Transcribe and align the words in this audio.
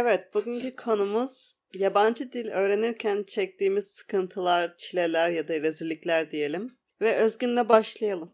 Evet, 0.00 0.34
bugünkü 0.34 0.76
konumuz 0.76 1.52
yabancı 1.74 2.32
dil 2.32 2.48
öğrenirken 2.48 3.22
çektiğimiz 3.22 3.84
sıkıntılar, 3.90 4.76
çileler 4.76 5.28
ya 5.28 5.48
da 5.48 5.52
rezillikler 5.54 6.30
diyelim. 6.30 6.76
Ve 7.00 7.16
Özgün'le 7.16 7.68
başlayalım. 7.68 8.32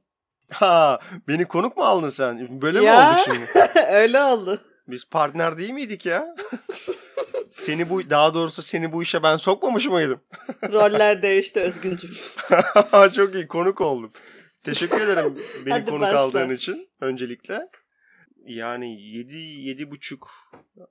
Ha, 0.50 0.98
beni 1.28 1.44
konuk 1.44 1.76
mu 1.76 1.82
aldın 1.82 2.08
sen? 2.08 2.62
Böyle 2.62 2.82
Ya. 2.84 3.00
mi 3.00 3.06
oldu 3.08 3.20
şimdi? 3.24 3.68
Öyle 3.92 4.20
oldu. 4.22 4.60
Biz 4.88 5.08
partner 5.08 5.58
değil 5.58 5.70
miydik 5.70 6.06
ya? 6.06 6.34
seni 7.50 7.90
bu 7.90 8.10
daha 8.10 8.34
doğrusu 8.34 8.62
seni 8.62 8.92
bu 8.92 9.02
işe 9.02 9.22
ben 9.22 9.36
sokmamış 9.36 9.86
mıydım? 9.86 10.20
Roller 10.72 11.22
değişti 11.22 11.60
Özgüncüm. 11.60 12.10
Çok 13.16 13.34
iyi 13.34 13.48
konuk 13.48 13.80
oldum. 13.80 14.12
Teşekkür 14.64 15.00
ederim 15.00 15.38
beni 15.66 15.72
Hadi 15.74 15.86
konuk 15.90 16.00
başla. 16.02 16.18
aldığın 16.20 16.50
için 16.50 16.88
öncelikle. 17.00 17.68
Yani 18.46 19.02
7 19.02 19.36
yedi 19.36 19.90
buçuk 19.90 20.30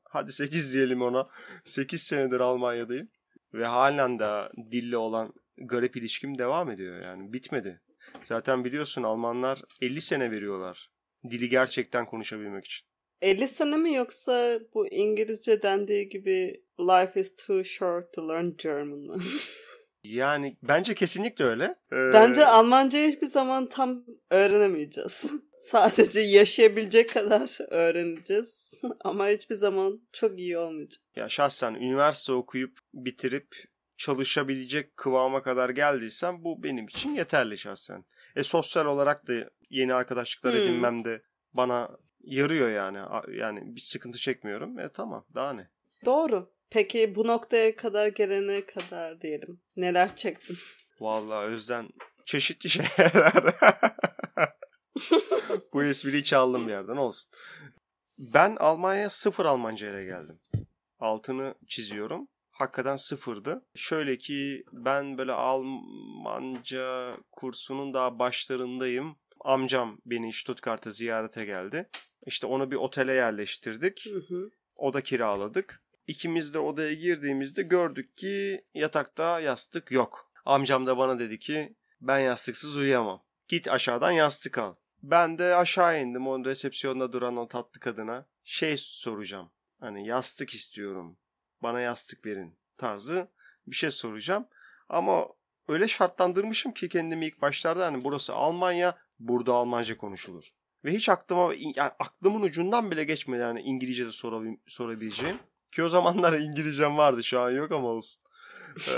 hadi 0.03 0.31
8 0.31 0.73
diyelim 0.73 1.02
ona. 1.02 1.27
8 1.63 2.02
senedir 2.02 2.39
Almanya'dayım 2.39 3.09
ve 3.53 3.66
halen 3.66 4.20
de 4.20 4.49
dille 4.71 4.98
olan 4.98 5.34
garip 5.58 5.97
ilişkim 5.97 6.38
devam 6.38 6.71
ediyor 6.71 7.02
yani 7.02 7.34
bitmedi. 7.34 7.81
Zaten 8.23 8.66
biliyorsun 8.66 9.03
Almanlar 9.03 9.61
50 9.81 10.02
sene 10.02 10.31
veriyorlar 10.31 10.89
dili 11.30 11.49
gerçekten 11.49 12.05
konuşabilmek 12.05 12.66
için. 12.66 12.88
50 13.21 13.47
sene 13.47 13.77
mi 13.77 13.94
yoksa 13.94 14.59
bu 14.73 14.88
İngilizce 14.88 15.61
dendiği 15.61 16.09
gibi 16.09 16.63
life 16.80 17.20
is 17.20 17.35
too 17.35 17.63
short 17.63 18.14
to 18.14 18.30
learn 18.30 18.49
German 18.64 18.99
mı? 18.99 19.17
Yani 20.03 20.57
bence 20.63 20.95
kesinlikle 20.95 21.45
öyle. 21.45 21.63
Ee, 21.91 22.13
Bence 22.13 22.45
Almancayı 22.45 23.11
hiçbir 23.11 23.27
zaman 23.27 23.69
tam 23.69 24.03
öğrenemeyeceğiz. 24.29 25.33
Sadece 25.57 26.21
yaşayabilecek 26.21 27.13
kadar 27.13 27.57
öğreneceğiz. 27.71 28.73
Ama 29.03 29.27
hiçbir 29.27 29.55
zaman 29.55 30.01
çok 30.13 30.39
iyi 30.39 30.57
olmayacak. 30.57 31.01
ya 31.15 31.29
şahsen 31.29 31.73
üniversite 31.73 32.33
okuyup 32.33 32.77
bitirip 32.93 33.55
çalışabilecek 33.97 34.97
kıvama 34.97 35.41
kadar 35.43 35.69
geldiysem 35.69 36.43
bu 36.43 36.63
benim 36.63 36.85
için 36.87 37.15
yeterli 37.15 37.57
şahsen. 37.57 38.05
E 38.35 38.43
sosyal 38.43 38.85
olarak 38.85 39.27
da 39.27 39.33
yeni 39.69 39.93
arkadaşlıklar 39.93 40.53
Hmm. 40.53 40.61
edinmem 40.61 41.05
de 41.05 41.21
bana 41.53 41.89
yarıyor 42.23 42.69
yani. 42.69 42.97
Yani 43.39 43.75
bir 43.75 43.81
sıkıntı 43.81 44.17
çekmiyorum. 44.19 44.79
E 44.79 44.89
tamam 44.89 45.25
daha 45.35 45.53
ne? 45.53 45.69
Doğru. 46.05 46.52
Peki 46.73 47.16
bu 47.16 47.27
noktaya 47.27 47.75
kadar 47.75 48.07
gelene 48.07 48.66
kadar 48.66 49.21
diyelim. 49.21 49.61
Neler 49.77 50.16
çektin? 50.16 50.57
Vallahi 50.99 51.45
Özden 51.45 51.89
çeşitli 52.25 52.69
şeyler. 52.69 53.33
Bu 55.73 55.83
espriyi 55.83 56.23
çaldım 56.23 56.67
bir 56.67 56.71
yerden 56.71 56.97
olsun. 56.97 57.31
Ben 58.17 58.55
Almanya'ya 58.55 59.09
sıfır 59.09 59.45
Almanca 59.45 59.89
ile 59.89 60.05
geldim. 60.05 60.39
Altını 60.99 61.55
çiziyorum. 61.67 62.27
Hakikaten 62.52 62.97
sıfırdı. 62.97 63.65
Şöyle 63.75 64.17
ki 64.17 64.63
ben 64.71 65.17
böyle 65.17 65.31
Almanca 65.31 67.17
kursunun 67.31 67.93
daha 67.93 68.19
başlarındayım. 68.19 69.15
Amcam 69.39 69.97
beni 70.05 70.33
Stuttgart'a 70.33 70.91
ziyarete 70.91 71.45
geldi. 71.45 71.89
İşte 72.25 72.47
onu 72.47 72.71
bir 72.71 72.75
otele 72.75 73.13
yerleştirdik. 73.13 74.05
Hı 74.05 74.35
hı. 74.35 74.49
Oda 74.75 75.02
kiraladık. 75.02 75.83
İkimiz 76.07 76.53
de 76.53 76.59
odaya 76.59 76.93
girdiğimizde 76.93 77.63
gördük 77.63 78.17
ki 78.17 78.65
yatakta 78.73 79.39
yastık 79.39 79.91
yok. 79.91 80.31
Amcam 80.45 80.87
da 80.87 80.97
bana 80.97 81.19
dedi 81.19 81.39
ki 81.39 81.75
ben 82.02 82.19
yastıksız 82.19 82.77
uyuyamam. 82.77 83.23
Git 83.47 83.67
aşağıdan 83.67 84.11
yastık 84.11 84.58
al. 84.58 84.75
Ben 85.03 85.37
de 85.37 85.55
aşağı 85.55 86.02
indim 86.02 86.27
o 86.27 86.45
resepsiyonda 86.45 87.11
duran 87.11 87.37
o 87.37 87.47
tatlı 87.47 87.80
kadına. 87.80 88.25
Şey 88.43 88.75
soracağım. 88.77 89.52
Hani 89.80 90.08
yastık 90.08 90.53
istiyorum. 90.55 91.17
Bana 91.63 91.80
yastık 91.80 92.25
verin 92.25 92.58
tarzı 92.77 93.27
bir 93.67 93.75
şey 93.75 93.92
soracağım. 93.92 94.47
Ama 94.89 95.27
öyle 95.67 95.87
şartlandırmışım 95.87 96.71
ki 96.71 96.89
kendimi 96.89 97.25
ilk 97.25 97.42
başlarda 97.42 97.86
hani 97.86 98.03
burası 98.03 98.33
Almanya, 98.33 98.97
burada 99.19 99.53
Almanca 99.53 99.97
konuşulur. 99.97 100.53
Ve 100.86 100.92
hiç 100.92 101.09
aklıma 101.09 101.53
yani 101.58 101.92
aklımın 101.99 102.42
ucundan 102.42 102.92
bile 102.92 103.03
geçmedi 103.03 103.42
yani 103.42 103.61
İngilizce 103.61 104.05
de 104.05 104.09
sorabil- 104.09 104.58
sorabileceğim. 104.67 105.39
Ki 105.76 105.84
o 105.84 105.89
zamanlar 105.89 106.34
İngilizcem 106.39 106.98
vardı 106.98 107.23
şu 107.23 107.39
an 107.39 107.52
yok 107.52 107.72
ama 107.72 107.88
olsun. 107.88 108.23
Ee, 108.88 108.92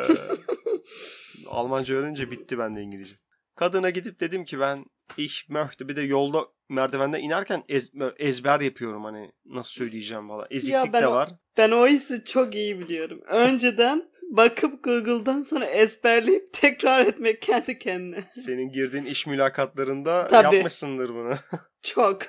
Almanca 1.48 1.96
öğrenince 1.96 2.32
bitti 2.32 2.60
bende 2.60 2.82
İngilizce. 2.82 3.16
Kadına 3.56 3.90
gidip 3.90 4.20
dedim 4.20 4.46
ki 4.46 4.60
ben 4.60 4.86
ich 5.18 5.50
möchte 5.50 5.88
bir 5.88 5.96
de 5.96 6.02
yolda 6.02 6.46
merdivenden 6.70 7.20
inerken 7.20 7.64
ez- 7.70 7.92
ezber 8.18 8.60
yapıyorum 8.60 9.04
hani 9.04 9.32
nasıl 9.46 9.72
söyleyeceğim 9.72 10.28
falan. 10.28 10.48
Eziklik 10.50 10.94
ben 10.94 11.02
de 11.02 11.08
var. 11.08 11.30
Ben 11.58 11.72
o 11.72 11.88
hissi 11.88 12.24
çok 12.24 12.56
iyi 12.56 12.80
biliyorum. 12.80 13.22
Önceden 13.28 14.12
bakıp 14.22 14.84
Google'dan 14.84 15.42
sonra 15.42 15.66
ezberleyip 15.66 16.54
tekrar 16.54 17.02
etmek 17.06 17.42
kendi 17.42 17.80
kendine. 17.80 18.24
Senin 18.34 18.72
girdiğin 18.72 19.06
iş 19.06 19.28
mülakatlarında 19.28 20.28
Tabii. 20.28 20.56
yapmışsındır 20.56 21.10
bunu. 21.10 21.34
Çok. 21.82 22.22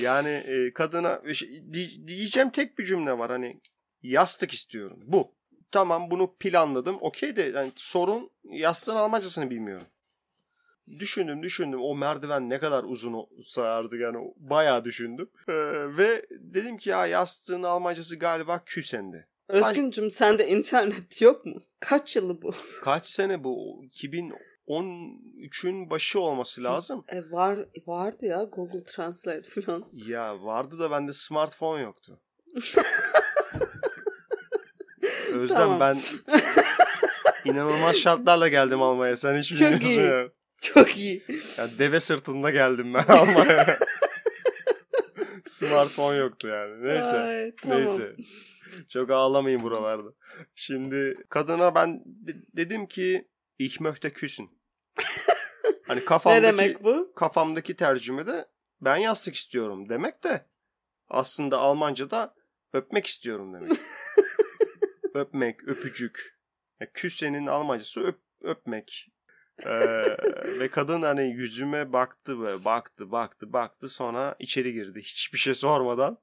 Yani 0.00 0.28
e, 0.28 0.72
kadına 0.72 1.22
di- 1.72 2.06
diyeceğim 2.08 2.50
tek 2.50 2.78
bir 2.78 2.84
cümle 2.84 3.18
var 3.18 3.30
hani 3.30 3.60
yastık 4.02 4.54
istiyorum. 4.54 5.00
Bu. 5.04 5.34
Tamam 5.70 6.10
bunu 6.10 6.36
planladım. 6.40 6.96
Okey 7.00 7.36
de 7.36 7.42
yani 7.42 7.72
sorun 7.76 8.30
yastığın 8.44 8.96
Almancasını 8.96 9.50
bilmiyorum. 9.50 9.86
Düşündüm 10.98 11.42
düşündüm 11.42 11.80
o 11.82 11.94
merdiven 11.96 12.50
ne 12.50 12.58
kadar 12.58 12.84
uzun 12.84 13.12
olsa 13.12 13.62
artık 13.62 14.00
yani 14.00 14.16
bayağı 14.36 14.84
düşündüm. 14.84 15.30
Ee, 15.48 15.52
ve 15.96 16.26
dedim 16.30 16.76
ki 16.78 16.90
ya 16.90 17.06
yastığın 17.06 17.62
Almancası 17.62 18.16
galiba 18.16 18.62
Küsen'di. 18.66 19.28
Özgüncüm 19.48 20.10
sende 20.10 20.48
internet 20.48 21.20
yok 21.22 21.46
mu? 21.46 21.62
Kaç 21.80 22.16
yılı 22.16 22.42
bu? 22.42 22.54
Kaç 22.82 23.06
sene 23.06 23.44
bu? 23.44 23.82
2013'ün 24.70 25.90
başı 25.90 26.20
olması 26.20 26.64
lazım. 26.64 27.04
E 27.08 27.30
var 27.30 27.58
vardı 27.86 28.26
ya 28.26 28.42
Google 28.42 28.84
Translate 28.84 29.42
falan. 29.60 29.84
Ya 29.92 30.42
vardı 30.44 30.78
da 30.78 30.90
bende 30.90 31.12
smartphone 31.12 31.82
yoktu. 31.82 32.20
Özlem 35.32 35.56
Tamam. 35.58 35.80
ben 35.80 35.98
inanılmaz 37.44 37.96
şartlarla 37.96 38.48
geldim 38.48 38.82
Almanya'ya. 38.82 39.16
Sen 39.16 39.38
hiç 39.38 39.48
Çok 39.48 39.58
bilmiyorsun 39.60 39.86
iyi. 39.86 39.98
ya. 40.00 40.28
Çok 40.60 40.96
iyi. 40.96 41.24
ya. 41.58 41.68
Deve 41.78 42.00
sırtında 42.00 42.50
geldim 42.50 42.94
ben 42.94 43.04
Almanya'ya. 43.08 43.78
Smartphone 45.46 46.16
yoktu 46.16 46.48
yani. 46.48 46.82
Neyse. 46.82 47.18
Ay, 47.18 47.52
tamam. 47.62 47.78
Neyse. 47.78 48.16
Çok 48.90 49.10
ağlamayın 49.10 49.62
buralarda. 49.62 50.08
Şimdi 50.54 51.16
kadına 51.28 51.74
ben 51.74 52.02
de- 52.06 52.42
dedim 52.56 52.86
ki 52.86 53.28
ich 53.58 53.80
möchte 53.80 54.12
küssen. 54.12 54.48
Hani 55.86 56.00
Ne 56.00 56.04
kafamdaki 56.04 56.42
demek 56.42 56.84
bu? 56.84 57.12
kafamdaki 57.16 57.76
tercümede 57.76 58.46
ben 58.80 58.96
yastık 58.96 59.34
istiyorum 59.34 59.88
demek 59.88 60.24
de 60.24 60.46
aslında 61.08 61.58
Almanca'da 61.58 62.34
öpmek 62.72 63.06
istiyorum 63.06 63.54
demek. 63.54 63.72
öpmek, 65.14 65.68
öpücük. 65.68 66.40
Ya, 66.80 66.92
küsenin 66.92 67.46
Almancası 67.46 68.00
öp, 68.00 68.18
öpmek. 68.40 69.12
Ee, 69.66 70.02
ve 70.60 70.68
kadın 70.68 71.02
hani 71.02 71.30
yüzüme 71.30 71.92
baktı 71.92 72.42
ve 72.42 72.64
baktı 72.64 73.12
baktı 73.12 73.52
baktı 73.52 73.88
sonra 73.88 74.36
içeri 74.38 74.72
girdi. 74.72 75.00
Hiçbir 75.02 75.38
şey 75.38 75.54
sormadan 75.54 76.18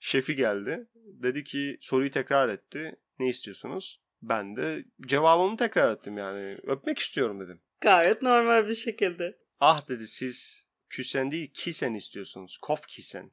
şefi 0.00 0.36
geldi. 0.36 0.86
Dedi 0.94 1.44
ki 1.44 1.78
soruyu 1.80 2.10
tekrar 2.10 2.48
etti. 2.48 2.96
Ne 3.18 3.28
istiyorsunuz? 3.28 4.00
Ben 4.22 4.56
de 4.56 4.84
cevabımı 5.06 5.56
tekrar 5.56 5.92
ettim 5.92 6.18
yani. 6.18 6.56
Öpmek 6.66 6.98
istiyorum 6.98 7.40
dedim. 7.40 7.60
Gayet 7.80 8.22
normal 8.22 8.68
bir 8.68 8.74
şekilde. 8.74 9.38
Ah 9.60 9.88
dedi 9.88 10.06
siz 10.06 10.68
küsen 10.90 11.30
değil 11.30 11.50
kisen 11.54 11.94
istiyorsunuz. 11.94 12.58
Kof 12.62 12.86
kisen. 12.86 13.30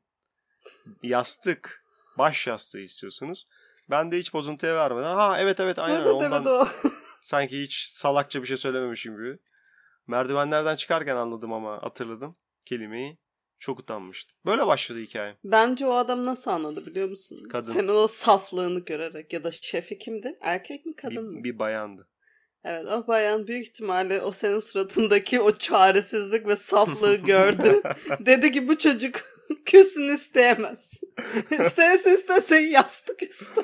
Yastık. 1.04 1.84
Baş 2.18 2.48
yastığı 2.48 2.80
istiyorsunuz. 2.80 3.48
Ben 3.90 4.12
de 4.12 4.18
hiç 4.18 4.34
bozuntuya 4.34 4.76
vermeden 4.76 5.16
ha 5.16 5.40
evet 5.40 5.60
evet 5.60 5.80
aynen 5.80 6.02
evet 6.02 6.12
ondan 6.12 6.32
evet 6.32 6.48
o. 6.48 6.68
sanki 7.22 7.62
hiç 7.62 7.88
salakça 7.90 8.42
bir 8.42 8.48
şey 8.48 8.58
söylememişim 8.58 9.18
gibi. 9.18 9.38
Merdivenlerden 10.08 10.76
çıkarken 10.76 11.16
anladım 11.16 11.54
ama 11.54 11.84
hatırladım 11.84 12.34
kelimeyi. 12.66 13.18
Çok 13.60 13.80
utanmıştım. 13.80 14.36
Böyle 14.46 14.68
başladı 14.68 15.00
hikayem. 15.00 15.38
Bence 15.44 15.86
o 15.86 15.94
adam 15.94 16.26
nasıl 16.26 16.52
anladı 16.52 16.86
biliyor 16.86 17.10
musun? 17.10 17.44
Kadın. 17.50 17.72
Senin 17.72 17.88
o 17.88 18.08
saflığını 18.08 18.80
görerek 18.80 19.34
ya 19.34 19.44
da 19.44 19.52
şefi 19.52 19.98
kimdi? 19.98 20.38
Erkek 20.42 20.86
mi 20.86 20.96
kadın 20.96 21.32
mı? 21.32 21.38
Bir, 21.40 21.44
bir 21.44 21.60
bayandı. 21.60 22.08
Evet 22.66 22.86
o 22.86 23.08
bayan 23.08 23.48
büyük 23.48 23.64
ihtimalle 23.68 24.22
o 24.22 24.32
senin 24.32 24.60
suratındaki 24.60 25.42
o 25.42 25.52
çaresizlik 25.52 26.48
ve 26.48 26.56
saflığı 26.56 27.16
gördü. 27.26 27.82
Dedi 28.20 28.52
ki 28.52 28.68
bu 28.68 28.78
çocuk 28.78 29.16
küsün 29.66 30.10
isteyemez. 30.14 31.02
İstese 31.52 32.14
istese 32.14 32.56
yastık 32.60 33.22
ister. 33.22 33.64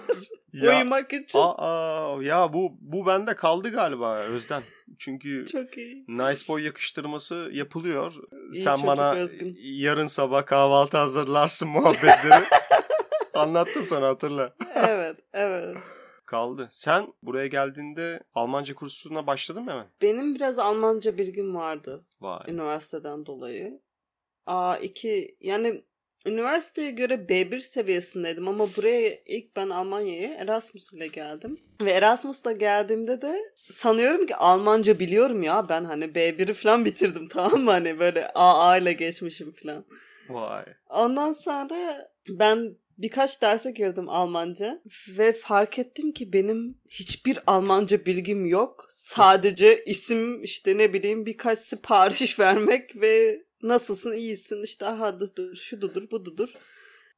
Ya, 0.54 0.75
Uyumak 0.78 1.13
için. 1.13 1.40
aa, 1.42 2.18
ya 2.22 2.54
bu 2.54 2.72
bu 2.81 3.06
bende 3.06 3.36
kaldı 3.36 3.72
galiba 3.72 4.16
Özden. 4.18 4.63
Çünkü 5.00 5.45
Çok 5.52 5.78
iyi. 5.78 6.06
Nice 6.07 6.48
Boy 6.48 6.63
yakıştırması 6.66 7.50
yapılıyor. 7.54 8.13
İyi 8.54 8.63
Sen 8.63 8.88
bana 8.88 9.13
Özgün. 9.13 9.57
yarın 9.62 10.07
sabah 10.07 10.45
kahvaltı 10.45 10.98
hazırlarsın 10.98 11.69
muhabbetleri. 11.69 12.44
Anlattım 13.34 13.86
sana 13.86 14.07
hatırla. 14.07 14.54
evet, 14.75 15.18
evet. 15.34 15.78
Kaldı. 16.30 16.68
Sen 16.72 17.14
buraya 17.24 17.48
geldiğinde 17.48 18.20
Almanca 18.34 18.76
kursuna 18.76 19.28
başladın 19.28 19.64
mı 19.64 19.72
hemen? 19.72 19.88
Benim 20.02 20.36
biraz 20.36 20.60
Almanca 20.60 21.18
bilgim 21.18 21.56
vardı 21.56 22.06
Vay. 22.22 22.40
üniversiteden 22.48 23.26
dolayı. 23.26 23.81
A2 24.48 25.36
yani 25.42 25.84
üniversiteye 26.26 26.92
göre 26.92 27.14
B1 27.14 27.60
seviyesindeydim 27.60 28.48
ama 28.48 28.68
buraya 28.78 29.18
ilk 29.26 29.56
ben 29.56 29.70
Almanya'ya 29.70 30.34
Erasmus 30.34 30.94
ile 30.94 31.08
geldim. 31.08 31.58
Ve 31.81 31.92
Erasmus'la 31.92 32.52
geldiğimde 32.52 33.22
de 33.22 33.42
sanıyorum 33.56 34.26
ki 34.26 34.36
Almanca 34.36 35.00
biliyorum 35.00 35.44
ya 35.44 35.70
ben 35.70 35.84
hani 35.84 36.06
B1'i 36.06 36.54
falan 36.54 36.86
bitirdim 36.86 37.28
tamam 37.31 37.62
mı 37.62 37.72
hani 37.72 38.00
böyle 38.00 38.31
AA 38.34 38.78
ile 38.78 38.94
geçmişim 38.94 39.52
falan. 39.52 39.86
Vay. 40.30 40.66
Ondan 40.90 41.31
sonra 41.31 42.10
ben 42.30 42.76
birkaç 43.01 43.42
derse 43.42 43.72
girdim 43.72 44.10
Almanca 44.10 44.81
ve 45.18 45.34
fark 45.34 45.80
ettim 45.80 46.12
ki 46.12 46.34
benim 46.34 46.78
hiçbir 46.90 47.40
Almanca 47.48 48.06
bilgim 48.06 48.46
yok. 48.46 48.88
Sadece 48.90 49.84
isim 49.84 50.44
işte 50.44 50.78
ne 50.78 50.94
bileyim 50.94 51.25
birkaç 51.25 51.60
sipariş 51.60 52.40
vermek 52.40 53.01
ve 53.01 53.44
nasılsın 53.63 54.13
iyisin 54.13 54.63
işte 54.63 54.86
aha 54.86 55.19
dudur 55.19 56.12
bu 56.12 56.25
dudur. 56.25 56.54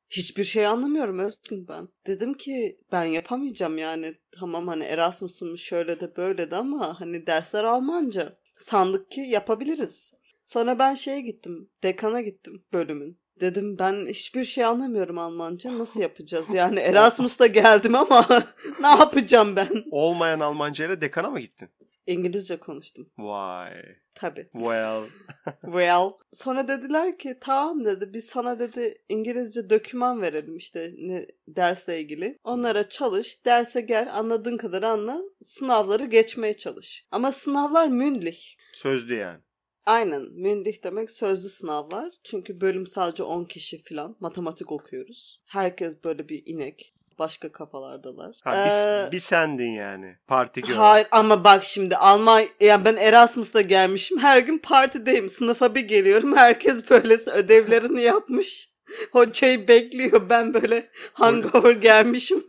Hiçbir 0.10 0.44
şey 0.44 0.68
anlamıyorum 0.68 1.20
Özgün 1.20 1.68
ben. 1.68 1.90
Dedim 2.08 2.34
ki 2.34 2.80
ben 2.92 3.04
yapamayacağım 3.04 3.78
yani. 3.78 4.16
Tamam 4.32 4.68
hani 4.68 4.84
Erasmus'um 4.84 5.58
şöyle 5.58 6.00
de 6.00 6.16
böyle 6.16 6.52
de 6.52 6.56
ama 6.56 7.00
hani 7.00 7.28
dersler 7.28 7.64
Almanca. 7.64 8.38
Sandık 8.58 9.12
ki 9.12 9.22
yapabiliriz. 9.22 10.14
Sonra 10.46 10.80
ben 10.80 10.96
şeye 10.96 11.22
gittim. 11.22 11.70
Dekana 11.84 12.22
gittim 12.22 12.64
bölümün. 12.74 13.21
Dedim 13.42 13.80
ben 13.80 14.06
hiçbir 14.06 14.44
şey 14.44 14.66
anlamıyorum 14.66 15.18
Almanca. 15.18 15.78
Nasıl 15.78 16.02
yapacağız? 16.02 16.54
Yani 16.54 16.80
Erasmus'ta 16.80 17.48
geldim 17.48 17.96
ama 17.96 18.28
ne 18.82 18.88
yapacağım 18.88 19.56
ben? 19.56 19.84
Olmayan 19.92 20.40
Almanca 20.40 20.86
ile 20.86 21.02
dekana 21.02 21.30
mı 21.30 21.40
gittin? 21.40 21.70
İngilizce 22.08 22.58
konuştum. 22.58 23.10
Vay. 23.18 23.74
Tabii. 24.16 24.50
Well. 24.54 25.02
Well. 25.62 26.10
Sonra 26.34 26.68
dediler 26.68 27.18
ki 27.18 27.38
tamam 27.42 27.86
dedi 27.86 28.14
biz 28.14 28.26
sana 28.26 28.60
dedi 28.60 28.96
İngilizce 29.10 29.70
döküman 29.70 30.22
verelim 30.22 30.58
işte 30.58 30.94
ne, 30.98 31.28
dersle 31.48 32.00
ilgili. 32.02 32.40
Onlara 32.44 32.90
çalış, 32.90 33.46
derse 33.46 33.82
gel, 33.82 34.10
anladığın 34.18 34.58
kadar 34.58 34.84
anla, 34.84 35.22
sınavları 35.42 36.06
geçmeye 36.06 36.54
çalış. 36.58 37.06
Ama 37.12 37.32
sınavlar 37.32 37.88
mündlich. 37.88 38.56
Sözlü 38.74 39.16
yani. 39.16 39.40
Aynen. 39.86 40.22
Mündih 40.22 40.84
demek 40.84 41.12
sözlü 41.12 41.50
sınavlar. 41.50 42.10
Çünkü 42.24 42.62
bölüm 42.62 42.88
sadece 42.88 43.24
10 43.24 43.44
kişi 43.46 43.84
falan. 43.84 44.16
Matematik 44.20 44.72
okuyoruz. 44.72 45.42
Herkes 45.46 46.04
böyle 46.04 46.30
bir 46.30 46.44
inek. 46.46 46.94
Başka 47.20 47.52
kafalardalar. 47.52 48.36
Ha, 48.44 48.66
bir, 48.66 48.88
Ee, 48.88 49.12
bir 49.12 49.20
sendin 49.20 49.72
yani. 49.72 50.16
Parti 50.28 50.62
girl. 50.62 50.74
Hayır 50.74 51.08
ama 51.12 51.44
bak 51.44 51.64
şimdi 51.64 51.98
Alman 51.98 52.44
yani 52.60 52.86
ben 52.86 52.98
Erasmus'ta 52.98 53.62
gelmişim. 53.62 54.20
Her 54.20 54.40
gün 54.40 54.58
partideyim. 54.58 55.30
Sınıfa 55.30 55.76
bir 55.76 55.82
geliyorum. 55.82 56.36
Herkes 56.36 56.90
böylesi 56.90 57.32
ödevlerini 57.32 58.02
yapmış. 58.02 58.72
Hocayı 59.12 59.68
bekliyor. 59.68 60.30
Ben 60.30 60.54
böyle 60.54 60.90
hangover 61.14 61.72
gelmişim. 61.72 62.46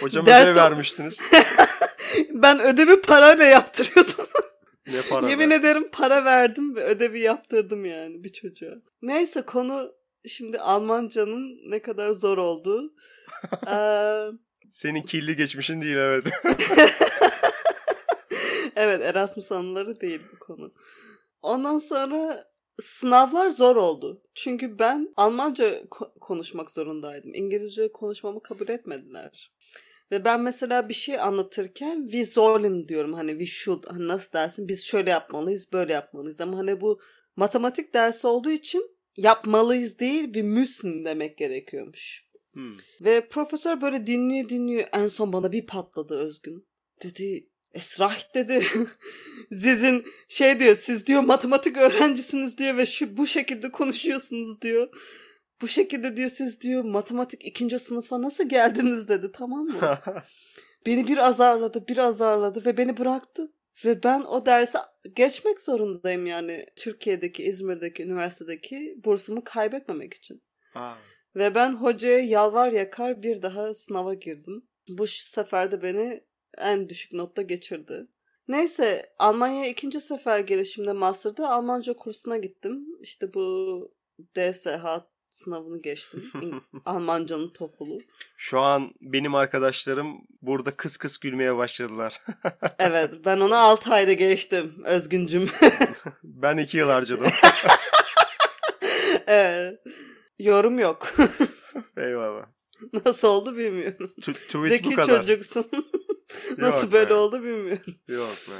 Hocam 0.00 0.24
ödev 0.24 0.56
vermiştiniz. 0.56 1.18
ben 2.30 2.60
ödevi 2.60 3.00
parayla 3.00 3.44
yaptırıyordum. 3.44 4.26
Ne 4.86 5.00
para 5.10 5.28
Yemin 5.28 5.50
ver. 5.50 5.56
ederim 5.60 5.88
para 5.92 6.24
verdim 6.24 6.76
ve 6.76 6.84
ödevi 6.84 7.20
yaptırdım 7.20 7.84
yani 7.84 8.24
bir 8.24 8.32
çocuğa. 8.32 8.74
Neyse 9.02 9.42
konu 9.42 9.92
şimdi 10.26 10.58
Almancanın 10.58 11.70
ne 11.70 11.82
kadar 11.82 12.10
zor 12.12 12.38
olduğu. 12.38 12.94
Ee, 13.70 14.26
Senin 14.70 15.02
kirli 15.02 15.36
geçmişin 15.36 15.82
değil 15.82 15.96
evet. 15.96 16.24
evet 18.76 19.02
Erasmus 19.02 19.52
anıları 19.52 20.00
değil 20.00 20.20
bu 20.32 20.38
konu. 20.38 20.72
Ondan 21.42 21.78
sonra 21.78 22.44
sınavlar 22.80 23.50
zor 23.50 23.76
oldu. 23.76 24.22
Çünkü 24.34 24.78
ben 24.78 25.08
Almanca 25.16 25.80
ko- 25.80 26.18
konuşmak 26.20 26.70
zorundaydım. 26.70 27.34
İngilizce 27.34 27.92
konuşmamı 27.92 28.42
kabul 28.42 28.68
etmediler. 28.68 29.52
Ve 30.10 30.24
ben 30.24 30.40
mesela 30.40 30.88
bir 30.88 30.94
şey 30.94 31.20
anlatırken 31.20 32.08
we 32.10 32.24
sollen 32.24 32.88
diyorum 32.88 33.12
hani 33.12 33.30
we 33.30 33.46
should 33.46 33.84
hani 33.86 34.08
nasıl 34.08 34.32
dersin 34.32 34.68
biz 34.68 34.84
şöyle 34.84 35.10
yapmalıyız 35.10 35.72
böyle 35.72 35.92
yapmalıyız 35.92 36.40
ama 36.40 36.58
hani 36.58 36.80
bu 36.80 37.00
matematik 37.36 37.94
dersi 37.94 38.26
olduğu 38.26 38.50
için 38.50 38.90
yapmalıyız 39.16 39.98
değil 39.98 40.24
we 40.24 40.42
müssen 40.42 41.04
demek 41.04 41.38
gerekiyormuş. 41.38 42.24
Hmm. 42.52 42.76
Ve 43.00 43.28
profesör 43.28 43.80
böyle 43.80 44.06
dinliyor 44.06 44.48
dinliyor 44.48 44.88
en 44.92 45.08
son 45.08 45.32
bana 45.32 45.52
bir 45.52 45.66
patladı 45.66 46.14
Özgün. 46.14 46.66
Dedi 47.02 47.48
Esrah 47.74 48.34
dedi. 48.34 48.64
Sizin 49.52 50.04
şey 50.28 50.60
diyor 50.60 50.76
siz 50.76 51.06
diyor 51.06 51.20
matematik 51.20 51.76
öğrencisiniz 51.76 52.58
diyor 52.58 52.76
ve 52.76 52.86
şu 52.86 53.16
bu 53.16 53.26
şekilde 53.26 53.70
konuşuyorsunuz 53.70 54.60
diyor. 54.60 54.88
Bu 55.64 55.68
şekilde 55.68 56.16
diyor 56.16 56.30
siz 56.30 56.60
diyor 56.60 56.84
matematik 56.84 57.44
ikinci 57.44 57.78
sınıfa 57.78 58.22
nasıl 58.22 58.48
geldiniz 58.48 59.08
dedi 59.08 59.32
tamam 59.32 59.66
mı? 59.66 59.98
Beni 60.86 61.08
bir 61.08 61.18
azarladı 61.18 61.88
bir 61.88 61.98
azarladı 61.98 62.66
ve 62.66 62.76
beni 62.76 62.96
bıraktı. 62.96 63.52
Ve 63.84 64.02
ben 64.02 64.20
o 64.20 64.46
derse 64.46 64.78
geçmek 65.16 65.62
zorundayım 65.62 66.26
yani 66.26 66.66
Türkiye'deki 66.76 67.42
İzmir'deki 67.42 68.02
üniversitedeki 68.02 68.96
bursumu 69.04 69.44
kaybetmemek 69.44 70.14
için. 70.14 70.42
Aa, 70.74 70.94
Ve 71.36 71.54
ben 71.54 71.72
hocaya 71.74 72.18
yalvar 72.18 72.72
yakar 72.72 73.22
bir 73.22 73.42
daha 73.42 73.74
sınava 73.74 74.14
girdim. 74.14 74.64
Bu 74.88 75.06
sefer 75.06 75.70
de 75.70 75.82
beni 75.82 76.24
en 76.58 76.88
düşük 76.88 77.12
notta 77.12 77.42
geçirdi. 77.42 78.06
Neyse 78.48 79.12
Almanya'ya 79.18 79.70
ikinci 79.70 80.00
sefer 80.00 80.38
gelişimde 80.38 80.92
master'da 80.92 81.50
Almanca 81.50 81.92
kursuna 81.92 82.36
gittim. 82.36 82.86
İşte 83.00 83.34
bu 83.34 83.94
DSH 84.36 85.13
sınavını 85.34 85.82
geçtim. 85.82 86.30
Almancanın 86.86 87.48
TOEFL'u. 87.52 87.98
Şu 88.36 88.60
an 88.60 88.94
benim 89.00 89.34
arkadaşlarım 89.34 90.16
burada 90.42 90.70
kıs 90.70 90.96
kıs 90.96 91.18
gülmeye 91.18 91.56
başladılar. 91.56 92.20
Evet 92.78 93.10
ben 93.24 93.40
onu 93.40 93.54
6 93.56 93.90
ayda 93.94 94.12
geçtim 94.12 94.74
Özgüncüm. 94.84 95.50
ben 96.24 96.56
iki 96.56 96.76
yıl 96.76 96.88
harcadım. 96.88 97.26
evet. 99.26 99.80
Yorum 100.38 100.78
yok. 100.78 101.14
Eyvallah. 101.96 102.46
Nasıl 103.06 103.28
oldu 103.28 103.56
bilmiyorum. 103.56 104.10
Tu- 104.22 104.32
tweet 104.32 104.54
bu 104.54 104.62
Zeki 104.62 104.90
kadar. 104.94 105.20
çocuksun. 105.20 105.66
Nasıl 106.58 106.82
Yok 106.86 106.92
böyle 106.92 107.10
be. 107.10 107.14
oldu 107.14 107.42
bilmiyorum. 107.42 107.94
Yok 108.08 108.36
be. 108.48 108.54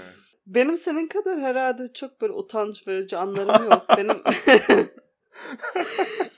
Benim 0.46 0.76
senin 0.76 1.08
kadar 1.08 1.40
herhalde 1.40 1.92
çok 1.92 2.20
böyle 2.20 2.32
utanç 2.32 2.88
verici 2.88 3.16
anlarım 3.16 3.64
yok. 3.70 3.84
Benim 3.96 4.22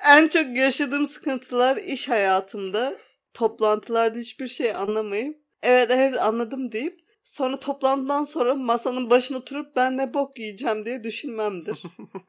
en 0.09 0.29
çok 0.29 0.57
yaşadığım 0.57 1.07
sıkıntılar 1.07 1.77
iş 1.77 2.09
hayatımda. 2.09 2.97
Toplantılarda 3.35 4.19
hiçbir 4.19 4.47
şey 4.47 4.75
anlamayıp 4.75 5.37
evet 5.63 5.91
evet 5.91 6.21
anladım 6.21 6.73
deyip 6.73 7.01
sonra 7.25 7.61
toplantıdan 7.61 8.25
sonra 8.25 8.55
masanın 8.55 9.11
başına 9.11 9.39
oturup 9.39 9.77
ben 9.77 9.97
ne 9.97 10.15
bok 10.15 10.39
yiyeceğim 10.39 10.85
diye 10.85 11.05
düşünmemdir. 11.05 11.83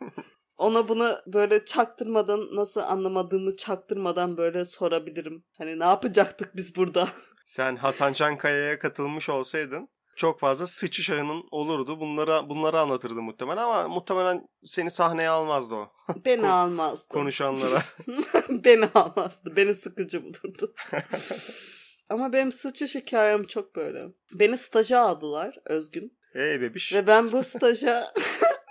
Ona 0.58 0.88
buna 0.88 1.22
böyle 1.28 1.66
çaktırmadan 1.66 2.56
nasıl 2.56 2.82
anlamadığımı 2.82 3.56
çaktırmadan 3.56 4.38
böyle 4.38 4.66
sorabilirim. 4.66 5.44
Hani 5.58 5.80
ne 5.80 5.84
yapacaktık 5.86 6.56
biz 6.56 6.76
burada? 6.76 7.10
Sen 7.46 7.76
Hasan 7.76 8.14
Çankaya'ya 8.14 8.80
katılmış 8.80 9.30
olsaydın 9.30 9.90
çok 10.18 10.40
fazla 10.40 10.68
sıçış 10.68 11.10
ayının 11.10 11.44
olurdu. 11.52 12.00
Bunları 12.00 12.50
bunları 12.50 12.80
anlatırdı 12.80 13.22
muhtemelen 13.22 13.62
ama 13.62 13.88
muhtemelen 13.88 14.48
seni 14.64 14.92
sahneye 14.92 15.30
almazdı 15.30 15.76
o 15.76 15.92
Beni 16.26 16.42
Kon- 16.42 16.48
almazdı. 16.50 17.14
konuşanlara. 17.14 17.82
Beni 18.50 18.86
almazdı. 18.96 19.56
Beni 19.56 19.74
sıkıcı 19.74 20.24
bulurdu. 20.24 20.74
Ama 22.10 22.34
benim 22.34 22.52
sıçış 22.52 22.96
hikayem 22.96 23.44
çok 23.44 23.76
böyle. 23.76 24.06
Beni 24.34 24.58
staja 24.58 25.00
aldılar 25.00 25.56
Özgün. 25.66 26.18
Hey 26.34 26.62
bebiş. 26.62 26.94
Ve 26.94 27.08
ben 27.08 27.32
bu 27.32 27.44
staja 27.44 28.14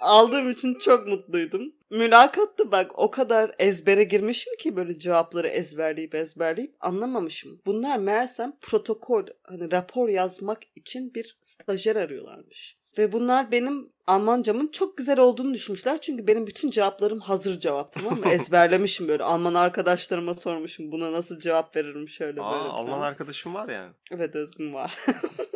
aldığım 0.00 0.50
için 0.50 0.74
çok 0.74 1.06
mutluydum. 1.06 1.72
Mülakatta 1.90 2.72
bak 2.72 2.98
o 2.98 3.10
kadar 3.10 3.54
ezbere 3.58 4.04
girmişim 4.04 4.56
ki 4.58 4.76
böyle 4.76 4.98
cevapları 4.98 5.48
ezberleyip 5.48 6.14
ezberleyip 6.14 6.74
anlamamışım. 6.80 7.60
Bunlar 7.66 7.98
meğersem 7.98 8.52
protokol 8.60 9.22
hani 9.42 9.72
rapor 9.72 10.08
yazmak 10.08 10.62
için 10.74 11.14
bir 11.14 11.38
stajyer 11.42 11.96
arıyorlarmış. 11.96 12.78
Ve 12.98 13.12
bunlar 13.12 13.52
benim 13.52 13.92
Almancamın 14.06 14.68
çok 14.68 14.96
güzel 14.96 15.18
olduğunu 15.18 15.54
düşünmüşler. 15.54 16.00
Çünkü 16.00 16.26
benim 16.26 16.46
bütün 16.46 16.70
cevaplarım 16.70 17.20
hazır 17.20 17.60
cevap 17.60 17.92
tamam 17.92 18.18
mı? 18.18 18.28
Ezberlemişim 18.32 19.08
böyle. 19.08 19.24
Alman 19.24 19.54
arkadaşlarıma 19.54 20.34
sormuşum 20.34 20.92
buna 20.92 21.12
nasıl 21.12 21.38
cevap 21.38 21.76
veririm 21.76 22.08
şöyle 22.08 22.42
Aa, 22.42 22.52
böyle. 22.52 22.62
Alman 22.64 22.92
falan. 22.92 23.02
arkadaşım 23.02 23.54
var 23.54 23.68
yani. 23.68 23.92
Evet 24.10 24.36
Özgün 24.36 24.74
var. 24.74 24.98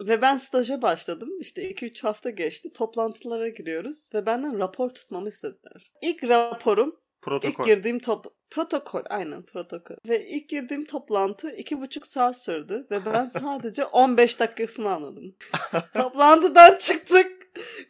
ve 0.00 0.22
ben 0.22 0.36
staja 0.36 0.82
başladım. 0.82 1.30
İşte 1.40 1.70
2-3 1.70 2.02
hafta 2.02 2.30
geçti. 2.30 2.72
Toplantılara 2.72 3.48
giriyoruz 3.48 4.10
ve 4.14 4.26
benden 4.26 4.58
rapor 4.58 4.90
tutmamı 4.90 5.28
istediler. 5.28 5.92
İlk 6.02 6.24
raporum, 6.24 6.88
ilk 6.88 7.22
Protokol. 7.22 7.64
girdiğim 7.64 7.98
top 7.98 8.26
Protokol 8.50 9.02
aynen 9.10 9.42
protokol. 9.42 9.94
Ve 10.08 10.26
ilk 10.26 10.48
girdiğim 10.48 10.84
toplantı 10.84 11.50
iki 11.50 11.80
buçuk 11.80 12.06
saat 12.06 12.42
sürdü 12.42 12.86
ve 12.90 13.06
ben 13.06 13.24
sadece 13.40 13.84
15 13.84 14.40
dakikasını 14.40 14.90
anladım. 14.90 15.36
Toplantıdan 15.94 16.76
çıktık 16.76 17.32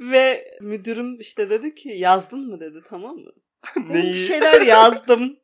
ve 0.00 0.55
müdürüm 0.61 1.21
işte 1.21 1.50
dedi 1.50 1.75
ki 1.75 1.88
yazdın 1.88 2.47
mı 2.47 2.61
dedi 2.61 2.81
tamam 2.88 3.17
mı? 3.17 3.31
Neyi? 3.88 4.14
Bir 4.14 4.19
şeyler 4.19 4.61
yazdım. 4.61 5.37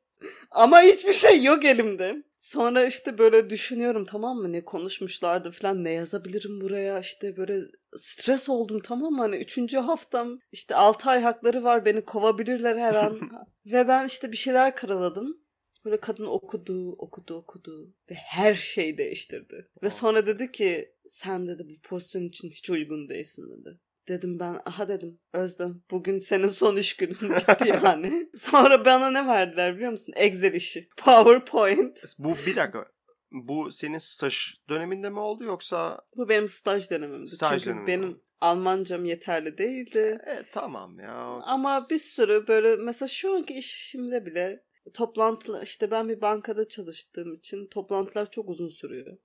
Ama 0.50 0.80
hiçbir 0.80 1.12
şey 1.12 1.42
yok 1.42 1.64
elimde. 1.64 2.22
Sonra 2.36 2.86
işte 2.86 3.18
böyle 3.18 3.50
düşünüyorum 3.50 4.04
tamam 4.04 4.36
mı 4.38 4.52
ne 4.52 4.64
konuşmuşlardı 4.64 5.50
falan 5.50 5.84
ne 5.84 5.90
yazabilirim 5.90 6.60
buraya 6.60 7.00
işte 7.00 7.36
böyle 7.36 7.60
stres 7.96 8.48
oldum 8.48 8.80
tamam 8.80 9.12
mı 9.12 9.18
hani 9.18 9.36
üçüncü 9.36 9.78
haftam 9.78 10.38
işte 10.52 10.74
6 10.74 11.10
ay 11.10 11.22
hakları 11.22 11.64
var 11.64 11.84
beni 11.84 12.04
kovabilirler 12.04 12.76
her 12.76 12.94
an 12.94 13.20
ve 13.66 13.88
ben 13.88 14.06
işte 14.06 14.32
bir 14.32 14.36
şeyler 14.36 14.76
karaladım. 14.76 15.40
Böyle 15.84 16.00
kadın 16.00 16.24
okudu, 16.24 16.92
okudu, 16.92 17.34
okudu 17.34 17.94
ve 18.10 18.14
her 18.14 18.54
şeyi 18.54 18.98
değiştirdi. 18.98 19.68
Ve 19.82 19.90
sonra 19.90 20.26
dedi 20.26 20.52
ki 20.52 20.94
sen 21.06 21.46
dedi 21.46 21.68
bu 21.68 21.80
pozisyon 21.82 22.24
için 22.24 22.50
hiç 22.50 22.70
uygun 22.70 23.08
değilsin 23.08 23.50
dedi. 23.50 23.78
Dedim 24.08 24.38
ben 24.40 24.60
aha 24.64 24.88
dedim 24.88 25.20
Özden 25.32 25.82
bugün 25.90 26.20
senin 26.20 26.48
son 26.48 26.76
iş 26.76 26.96
günün 26.96 27.14
bitti 27.36 27.68
yani. 27.82 28.30
Sonra 28.36 28.84
bana 28.84 29.10
ne 29.10 29.26
verdiler 29.26 29.74
biliyor 29.74 29.90
musun? 29.90 30.12
Excel 30.16 30.54
işi. 30.54 30.88
PowerPoint. 30.96 31.98
Bu 32.18 32.36
bir 32.46 32.56
dakika. 32.56 32.86
Bu 33.30 33.70
senin 33.70 33.98
staj 33.98 34.54
döneminde 34.68 35.10
mi 35.10 35.18
oldu 35.18 35.44
yoksa 35.44 36.02
Bu 36.16 36.28
benim 36.28 36.48
staj 36.48 36.90
dönemimdi. 36.90 37.30
Staj 37.30 37.62
Çünkü 37.62 37.70
dönemi 37.70 37.86
benim? 37.86 38.20
Almancam 38.40 39.04
yeterli 39.04 39.58
değildi. 39.58 40.18
e, 40.26 40.42
tamam 40.52 40.98
ya. 40.98 41.14
Ama 41.42 41.86
bir 41.90 41.98
sürü 41.98 42.46
böyle 42.48 42.76
mesela 42.76 43.08
şu 43.08 43.34
anki 43.36 43.54
işimde 43.54 44.26
bile 44.26 44.64
toplantılar 44.94 45.62
işte 45.62 45.90
ben 45.90 46.08
bir 46.08 46.20
bankada 46.20 46.68
çalıştığım 46.68 47.32
için 47.32 47.66
toplantılar 47.66 48.30
çok 48.30 48.48
uzun 48.48 48.68
sürüyor. 48.68 49.16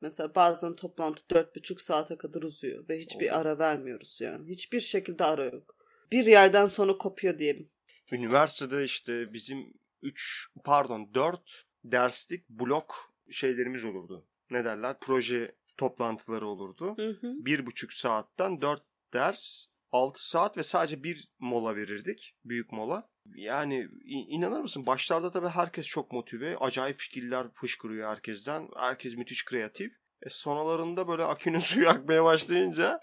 Mesela 0.00 0.34
bazen 0.34 0.76
toplantı 0.76 1.22
dört 1.30 1.56
buçuk 1.56 1.80
saate 1.80 2.18
kadar 2.18 2.42
uzuyor 2.42 2.88
ve 2.88 2.98
hiçbir 2.98 3.30
Oo. 3.30 3.34
ara 3.34 3.58
vermiyoruz 3.58 4.18
yani. 4.20 4.48
Hiçbir 4.48 4.80
şekilde 4.80 5.24
ara 5.24 5.44
yok. 5.44 5.76
Bir 6.12 6.26
yerden 6.26 6.66
sonra 6.66 6.98
kopuyor 6.98 7.38
diyelim. 7.38 7.70
Üniversitede 8.12 8.84
işte 8.84 9.32
bizim 9.32 9.74
3 10.02 10.48
pardon 10.64 11.14
4 11.14 11.66
derslik 11.84 12.48
blok 12.48 13.14
şeylerimiz 13.30 13.84
olurdu. 13.84 14.26
Ne 14.50 14.64
derler? 14.64 14.96
Proje 15.00 15.56
toplantıları 15.76 16.46
olurdu. 16.46 16.94
Hı 16.96 17.08
hı. 17.08 17.34
Bir 17.44 17.66
buçuk 17.66 17.92
saatten 17.92 18.60
4 18.60 18.82
ders 19.12 19.66
6 19.92 20.28
saat 20.28 20.56
ve 20.56 20.62
sadece 20.62 21.02
bir 21.02 21.28
mola 21.38 21.76
verirdik. 21.76 22.34
Büyük 22.44 22.72
mola. 22.72 23.08
Yani 23.34 23.88
inanır 24.06 24.60
mısın? 24.60 24.86
Başlarda 24.86 25.30
tabii 25.30 25.48
herkes 25.48 25.86
çok 25.86 26.12
motive. 26.12 26.56
Acayip 26.56 26.96
fikirler 26.96 27.46
fışkırıyor 27.52 28.10
herkesten. 28.10 28.68
Herkes 28.76 29.16
müthiş 29.16 29.44
kreatif. 29.44 29.92
E 30.22 30.30
sonralarında 30.30 31.08
böyle 31.08 31.24
akünün 31.24 31.58
suyu 31.70 31.88
akmaya 31.88 32.24
başlayınca 32.24 33.00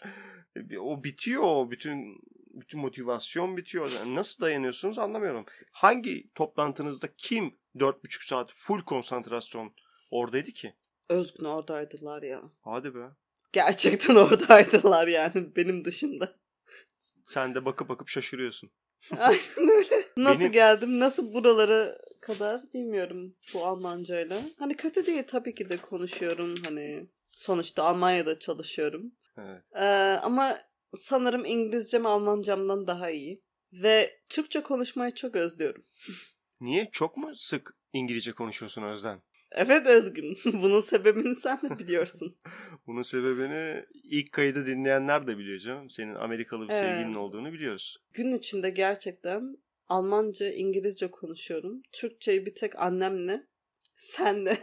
e, 0.55 0.77
o 0.77 1.03
bitiyor 1.03 1.43
o 1.43 1.71
bütün 1.71 2.21
bütün 2.53 2.79
motivasyon 2.79 3.57
bitiyor. 3.57 3.91
Yani 3.91 4.15
nasıl 4.15 4.41
dayanıyorsunuz 4.41 4.99
anlamıyorum. 4.99 5.45
Hangi 5.71 6.33
toplantınızda 6.35 7.07
kim 7.17 7.55
4,5 7.75 8.27
saat 8.27 8.51
full 8.53 8.81
konsantrasyon 8.81 9.73
oradaydı 10.11 10.51
ki? 10.51 10.73
Özgün 11.09 11.45
oradaydılar 11.45 12.23
ya. 12.23 12.41
Hadi 12.61 12.95
be. 12.95 13.09
Gerçekten 13.51 14.15
oradaydılar 14.25 15.07
yani 15.07 15.55
benim 15.55 15.85
dışımda. 15.85 16.35
Sen 17.23 17.55
de 17.55 17.65
bakıp 17.65 17.89
bakıp 17.89 18.09
şaşırıyorsun. 18.09 18.71
Aynen 19.17 19.69
öyle. 19.69 20.05
Nasıl 20.17 20.39
Benim- 20.39 20.51
geldim, 20.51 20.99
nasıl 20.99 21.33
buralara 21.33 21.97
kadar 22.21 22.61
bilmiyorum 22.73 23.35
bu 23.53 23.65
Almancayla. 23.65 24.41
Hani 24.59 24.75
kötü 24.75 25.05
değil 25.05 25.23
tabii 25.27 25.55
ki 25.55 25.69
de 25.69 25.77
konuşuyorum 25.77 26.53
hani 26.65 27.07
sonuçta 27.29 27.83
Almanya'da 27.83 28.39
çalışıyorum. 28.39 29.11
Evet. 29.37 29.61
Ee, 29.75 29.83
ama 30.23 30.59
sanırım 30.93 31.45
İngilizcem 31.45 32.05
Almancamdan 32.05 32.87
daha 32.87 33.09
iyi. 33.09 33.43
Ve 33.73 34.19
Türkçe 34.29 34.63
konuşmayı 34.63 35.11
çok 35.11 35.35
özlüyorum. 35.35 35.83
Niye? 36.61 36.89
Çok 36.91 37.17
mu 37.17 37.35
sık 37.35 37.75
İngilizce 37.93 38.31
konuşuyorsun 38.31 38.83
Özden? 38.83 39.21
Evet 39.53 39.87
Özgün. 39.87 40.37
Bunun 40.53 40.79
sebebini 40.79 41.35
sen 41.35 41.59
de 41.61 41.79
biliyorsun. 41.79 42.37
Bunun 42.87 43.01
sebebini 43.01 43.85
ilk 44.03 44.31
kaydı 44.31 44.65
dinleyenler 44.65 45.27
de 45.27 45.37
biliyor 45.37 45.59
canım. 45.59 45.89
Senin 45.89 46.15
Amerikalı 46.15 46.67
bir 46.67 46.73
Evet. 46.73 46.81
sevgilin 46.83 47.13
olduğunu 47.13 47.53
biliyoruz. 47.53 47.97
Gün 48.13 48.31
içinde 48.31 48.69
gerçekten 48.69 49.57
Almanca, 49.87 50.51
İngilizce 50.51 51.11
konuşuyorum. 51.11 51.81
Türkçeyi 51.91 52.45
bir 52.45 52.55
tek 52.55 52.81
annemle, 52.81 53.47
senle 53.95 54.57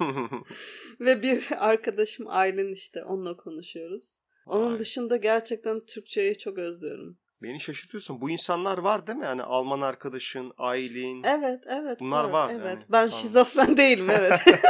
ve 1.00 1.22
bir 1.22 1.46
arkadaşım 1.58 2.26
Aylin 2.28 2.72
işte 2.72 3.04
onunla 3.04 3.36
konuşuyoruz. 3.36 4.20
Onun 4.46 4.72
Vay. 4.72 4.78
dışında 4.78 5.16
gerçekten 5.16 5.86
Türkçeyi 5.86 6.38
çok 6.38 6.58
özlüyorum. 6.58 7.18
Beni 7.42 7.60
şaşırtıyorsun. 7.60 8.20
Bu 8.20 8.30
insanlar 8.30 8.78
var 8.78 9.06
değil 9.06 9.18
mi? 9.18 9.24
Yani 9.24 9.42
Alman 9.42 9.80
arkadaşın, 9.80 10.52
Aylin. 10.58 11.22
Evet, 11.24 11.60
evet. 11.66 12.00
Bunlar 12.00 12.24
var 12.24 12.50
Evet. 12.50 12.64
yani. 12.66 12.78
Ben 12.88 13.08
Tamam. 13.08 13.22
şizofren 13.22 13.76
değilim 13.76 14.10
evet. 14.10 14.40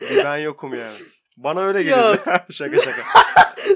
Ben 0.24 0.36
yokum 0.36 0.74
yani. 0.74 0.92
Bana 1.36 1.60
öyle 1.60 1.82
geliyor. 1.82 2.18
Şaka 2.50 2.78
şaka. 2.78 3.02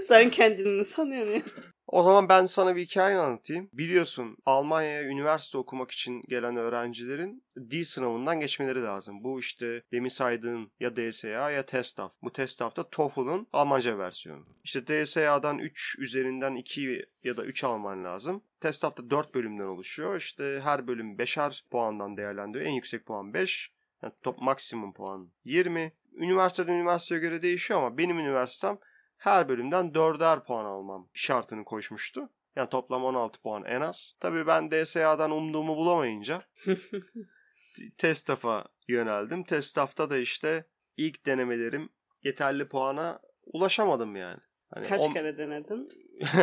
Sen 0.04 0.30
kendini 0.30 0.84
sanıyorsun 0.84 1.32
ya. 1.34 1.42
O 1.88 2.02
zaman 2.02 2.28
ben 2.28 2.46
sana 2.46 2.76
bir 2.76 2.82
hikaye 2.82 3.16
anlatayım. 3.16 3.68
Biliyorsun 3.72 4.36
Almanya'ya 4.46 5.02
üniversite 5.02 5.58
okumak 5.58 5.90
için 5.90 6.22
gelen 6.28 6.56
öğrencilerin 6.56 7.44
dil 7.70 7.84
sınavından 7.84 8.40
geçmeleri 8.40 8.82
lazım. 8.82 9.24
Bu 9.24 9.40
işte 9.40 9.82
demin 9.92 10.08
saydığın 10.08 10.70
ya 10.80 10.96
DSA 10.96 11.50
ya 11.50 11.66
TESTAF. 11.66 12.12
Bu 12.22 12.32
TESTAF 12.32 12.76
da 12.76 12.90
TOEFL'ın 12.90 13.46
Almanca 13.52 13.98
versiyonu. 13.98 14.46
İşte 14.64 14.86
DSA'dan 14.86 15.58
3 15.58 15.98
üzerinden 15.98 16.54
2 16.54 17.06
ya 17.24 17.36
da 17.36 17.44
3 17.44 17.64
alman 17.64 18.04
lazım. 18.04 18.42
TESTAF 18.60 18.96
da 18.96 19.10
4 19.10 19.34
bölümden 19.34 19.68
oluşuyor. 19.68 20.16
İşte 20.16 20.60
her 20.62 20.86
bölüm 20.86 21.16
5'er 21.16 21.64
puandan 21.70 22.16
değerlendiriyor. 22.16 22.70
En 22.70 22.74
yüksek 22.74 23.06
puan 23.06 23.34
5. 23.34 23.72
Yani 24.02 24.12
top 24.22 24.38
maksimum 24.38 24.92
puan 24.92 25.30
20. 25.44 25.92
Üniversiteden 26.14 26.72
üniversiteye 26.72 27.20
göre 27.20 27.42
değişiyor 27.42 27.80
ama 27.80 27.98
benim 27.98 28.18
üniversitem 28.18 28.78
her 29.16 29.48
bölümden 29.48 29.86
4'er 29.86 30.44
puan 30.44 30.64
almam 30.64 31.08
şartını 31.14 31.64
koşmuştu. 31.64 32.28
Yani 32.56 32.68
toplam 32.68 33.04
16 33.04 33.42
puan 33.42 33.64
en 33.64 33.80
az. 33.80 34.14
Tabii 34.20 34.46
ben 34.46 34.70
DSA'dan 34.70 35.30
umduğumu 35.30 35.76
bulamayınca 35.76 36.42
TESTAF'a 37.98 38.64
yöneldim. 38.88 39.44
TESTAF'ta 39.44 40.10
da 40.10 40.16
işte 40.18 40.64
ilk 40.96 41.26
denemelerim 41.26 41.88
yeterli 42.22 42.68
puana 42.68 43.20
ulaşamadım 43.42 44.16
yani. 44.16 44.40
Hani 44.74 44.88
Kaç 44.88 45.00
on- 45.00 45.12
kere 45.12 45.38
denedin? 45.38 45.88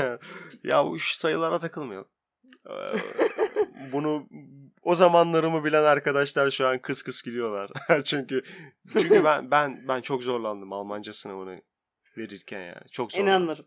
ya 0.63 0.85
bu 0.85 0.99
sayılara 0.99 1.59
takılmayalım. 1.59 2.07
Ee, 2.69 2.71
Bunu 3.91 4.27
o 4.81 4.95
zamanlarımı 4.95 5.63
bilen 5.63 5.83
arkadaşlar 5.83 6.51
şu 6.51 6.67
an 6.67 6.79
kıs 6.79 7.01
kıs 7.01 7.21
gülüyorlar. 7.21 7.71
çünkü 8.05 8.43
çünkü 8.91 9.23
ben 9.23 9.51
ben 9.51 9.87
ben 9.87 10.01
çok 10.01 10.23
zorlandım 10.23 10.73
Almanca 10.73 11.13
sınavını 11.13 11.61
verirken 12.17 12.59
yani. 12.61 12.87
Çok 12.91 13.11
zorlandım. 13.11 13.43
İnanırım. 13.43 13.65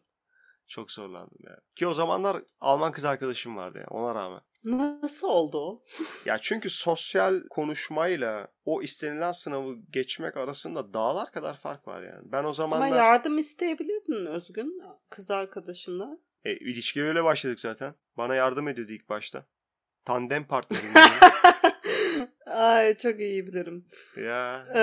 Çok 0.68 0.90
zorlandım 0.90 1.38
yani. 1.40 1.58
Ki 1.76 1.86
o 1.86 1.94
zamanlar 1.94 2.42
Alman 2.60 2.92
kız 2.92 3.04
arkadaşım 3.04 3.56
vardı 3.56 3.78
yani 3.78 3.88
ona 3.88 4.14
rağmen. 4.14 4.40
Nasıl 4.64 5.28
oldu 5.28 5.58
o? 5.58 5.84
Ya 6.24 6.38
çünkü 6.38 6.70
sosyal 6.70 7.42
konuşmayla 7.50 8.48
o 8.64 8.82
istenilen 8.82 9.32
sınavı 9.32 9.74
geçmek 9.92 10.36
arasında 10.36 10.94
dağlar 10.94 11.32
kadar 11.32 11.54
fark 11.54 11.88
var 11.88 12.02
yani. 12.02 12.22
Ben 12.24 12.44
o 12.44 12.52
zamanlar 12.52 12.86
Ama 12.86 12.96
yardım 12.96 13.38
isteyebilirdin 13.38 14.26
Özgün 14.26 14.82
kız 15.10 15.30
arkadaşından. 15.30 16.20
e, 16.44 16.52
ilişkiye 16.56 17.04
öyle 17.04 17.24
başladık 17.24 17.60
zaten. 17.60 17.94
Bana 18.16 18.34
yardım 18.34 18.68
ediyordu 18.68 18.92
ilk 18.92 19.08
başta. 19.08 19.46
Tandem 20.04 20.46
partnerim. 20.46 20.84
Ay 22.46 22.96
çok 22.96 23.20
iyi 23.20 23.46
bilirim. 23.46 23.86
ya. 24.16 24.66
Ee, 24.74 24.78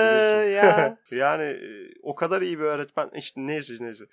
ya. 0.50 0.98
yani 1.12 1.44
e, 1.44 1.94
o 2.02 2.16
kadar 2.16 2.42
iyi 2.42 2.60
bir 2.60 2.64
öğretmen. 2.64 3.10
İşte 3.16 3.42
neyse 3.42 3.74
neyse. 3.80 4.06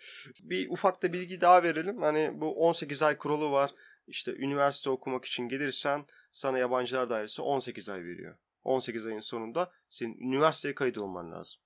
Bir 0.42 0.70
ufak 0.70 1.02
da 1.02 1.12
bilgi 1.12 1.40
daha 1.40 1.62
verelim. 1.62 2.02
Hani 2.02 2.30
bu 2.34 2.66
18 2.66 3.02
ay 3.02 3.16
kuralı 3.18 3.50
var. 3.50 3.70
İşte 4.06 4.32
üniversite 4.32 4.90
okumak 4.90 5.24
için 5.24 5.48
gelirsen 5.48 6.04
sana 6.32 6.58
yabancılar 6.58 7.10
dairesi 7.10 7.42
18 7.42 7.88
ay 7.88 8.04
veriyor. 8.04 8.36
18 8.64 9.06
ayın 9.06 9.20
sonunda 9.20 9.72
senin 9.88 10.18
üniversiteye 10.18 10.74
kayıt 10.74 10.98
olman 10.98 11.32
lazım. 11.32 11.60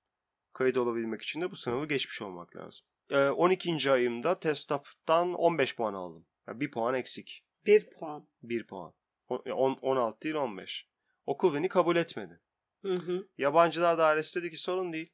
Kayıt 0.53 0.77
olabilmek 0.77 1.21
için 1.21 1.41
de 1.41 1.51
bu 1.51 1.55
sınavı 1.55 1.85
geçmiş 1.87 2.21
olmak 2.21 2.55
lazım. 2.55 2.85
Ee, 3.11 3.29
12. 3.29 3.91
ayımda 3.91 4.39
TESTAF'tan 4.39 5.33
15 5.33 5.75
puan 5.75 5.93
aldım. 5.93 6.25
Yani 6.47 6.59
bir 6.59 6.71
puan 6.71 6.93
eksik. 6.95 7.45
Bir 7.65 7.89
puan. 7.89 8.27
1 8.43 8.67
puan. 8.67 8.93
O- 9.29 9.43
on- 9.53 9.79
16 9.81 10.21
değil 10.21 10.35
15. 10.35 10.87
Okul 11.25 11.53
beni 11.53 11.69
kabul 11.69 11.95
etmedi. 11.95 12.39
Hı 12.81 12.93
hı. 12.93 13.27
Yabancılar 13.37 13.97
dairesi 13.97 14.39
dedi 14.39 14.49
ki 14.49 14.57
sorun 14.57 14.93
değil. 14.93 15.11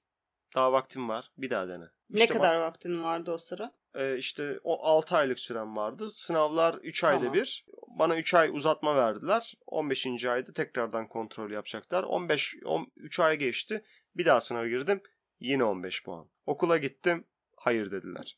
Daha 0.55 0.71
vaktim 0.71 1.09
var. 1.09 1.31
Bir 1.37 1.49
daha 1.49 1.67
dene. 1.67 1.85
Ne 2.09 2.21
İşte 2.21 2.33
kadar 2.33 2.55
vaktin 2.55 3.03
vardı 3.03 3.31
o 3.31 3.37
sıra? 3.37 3.71
e, 3.95 4.17
işte 4.17 4.59
o 4.63 4.85
6 4.85 5.17
aylık 5.17 5.39
süren 5.39 5.75
vardı. 5.75 6.09
Sınavlar 6.09 6.73
3 6.75 7.03
ayda 7.03 7.19
Tamam. 7.19 7.33
bir. 7.33 7.65
bana 7.87 8.17
3 8.17 8.33
ay 8.33 8.49
uzatma 8.53 8.95
verdiler. 8.95 9.53
15. 9.67 10.25
ayda 10.25 10.53
tekrardan 10.53 11.07
kontrol 11.07 11.51
yapacaklar. 11.51 12.03
15 12.03 12.55
on, 12.65 12.91
3 12.95 13.19
ay 13.19 13.37
geçti. 13.37 13.83
Bir 14.15 14.25
daha 14.25 14.41
sınava 14.41 14.67
girdim. 14.67 15.01
Yine 15.39 15.63
15 15.63 16.03
puan. 16.03 16.29
Okula 16.45 16.77
gittim. 16.77 17.27
Hayır 17.57 17.91
dediler. 17.91 18.37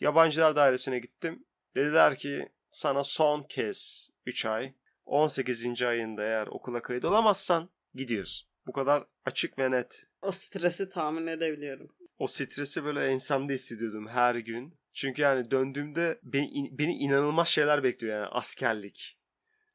Yabancılar 0.00 0.56
dairesine 0.56 0.98
gittim. 0.98 1.44
Dediler 1.74 2.16
ki 2.16 2.48
sana 2.70 3.04
son 3.04 3.42
kez 3.42 4.10
3 4.26 4.46
ay 4.46 4.74
18. 5.04 5.82
ayında 5.82 6.22
eğer 6.24 6.46
okula 6.46 6.82
kayıt 6.82 7.04
olamazsan 7.04 7.70
gidiyorsun. 7.94 8.48
Bu 8.66 8.72
kadar 8.72 9.04
açık 9.24 9.58
ve 9.58 9.70
net. 9.70 10.06
O 10.22 10.32
stresi 10.32 10.88
tahmin 10.88 11.26
edebiliyorum. 11.26 11.88
O 12.18 12.26
stresi 12.26 12.84
böyle 12.84 13.06
ensemde 13.06 13.54
hissediyordum 13.54 14.08
her 14.08 14.34
gün. 14.34 14.74
Çünkü 14.94 15.22
yani 15.22 15.50
döndüğümde 15.50 16.18
beni, 16.22 16.78
beni 16.78 16.94
inanılmaz 16.96 17.48
şeyler 17.48 17.82
bekliyor 17.82 18.14
yani 18.14 18.26
askerlik. 18.26 19.18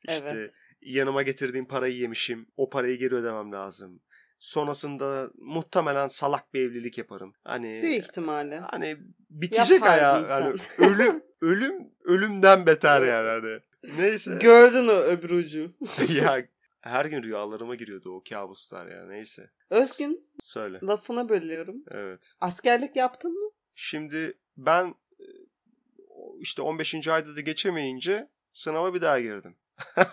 İşte 0.10 0.29
Evet. 0.32 0.51
yanıma 0.82 1.22
getirdiğim 1.22 1.65
parayı 1.67 1.98
yemişim. 1.98 2.48
O 2.58 2.70
parayı 2.70 2.98
geri 3.00 3.15
ödemem 3.15 3.51
lazım. 3.51 4.01
Sonrasında 4.39 5.29
muhtemelen 5.38 6.08
salak 6.08 6.53
bir 6.53 6.62
evlilik 6.62 6.98
yaparım. 6.98 7.34
Hani 7.44 7.79
Büyük 7.84 8.03
ihtimalle. 8.03 8.60
hani 8.60 8.98
bitecek 9.29 9.82
Yapar 9.82 10.22
insan. 10.22 10.41
Hani 10.41 10.55
ölüm 10.77 11.24
ölüm 11.41 11.88
ölümden 12.03 12.65
beter 12.65 13.01
yani 13.08 13.27
hani. 13.29 13.60
Neyse. 13.98 14.38
Gördün 14.42 14.88
o 14.88 14.92
öbür 14.92 15.30
ucu. 15.30 15.74
ya 16.10 16.46
her 16.82 17.06
gün 17.06 17.24
rüyalarıma 17.24 17.75
giriyordu 17.75 18.12
o 18.15 18.24
kabuslar 18.30 18.88
ya. 18.88 19.06
Neyse. 19.06 19.50
Özgün 19.70 20.30
Söyle. 20.39 20.80
lafına 20.84 21.30
bölüyorum. 21.30 21.75
Evet. 21.92 22.34
Askerlik 22.42 22.96
yaptın 22.96 23.32
mı? 23.44 23.51
Şimdi 23.75 24.38
ben 24.58 24.96
e, 25.20 25.25
işte 26.39 26.62
15. 26.62 27.08
ayda 27.08 27.36
da 27.36 27.42
geçemeyince 27.42 28.30
sınava 28.54 28.94
bir 28.94 29.01
daha 29.01 29.20
girdim. 29.20 29.56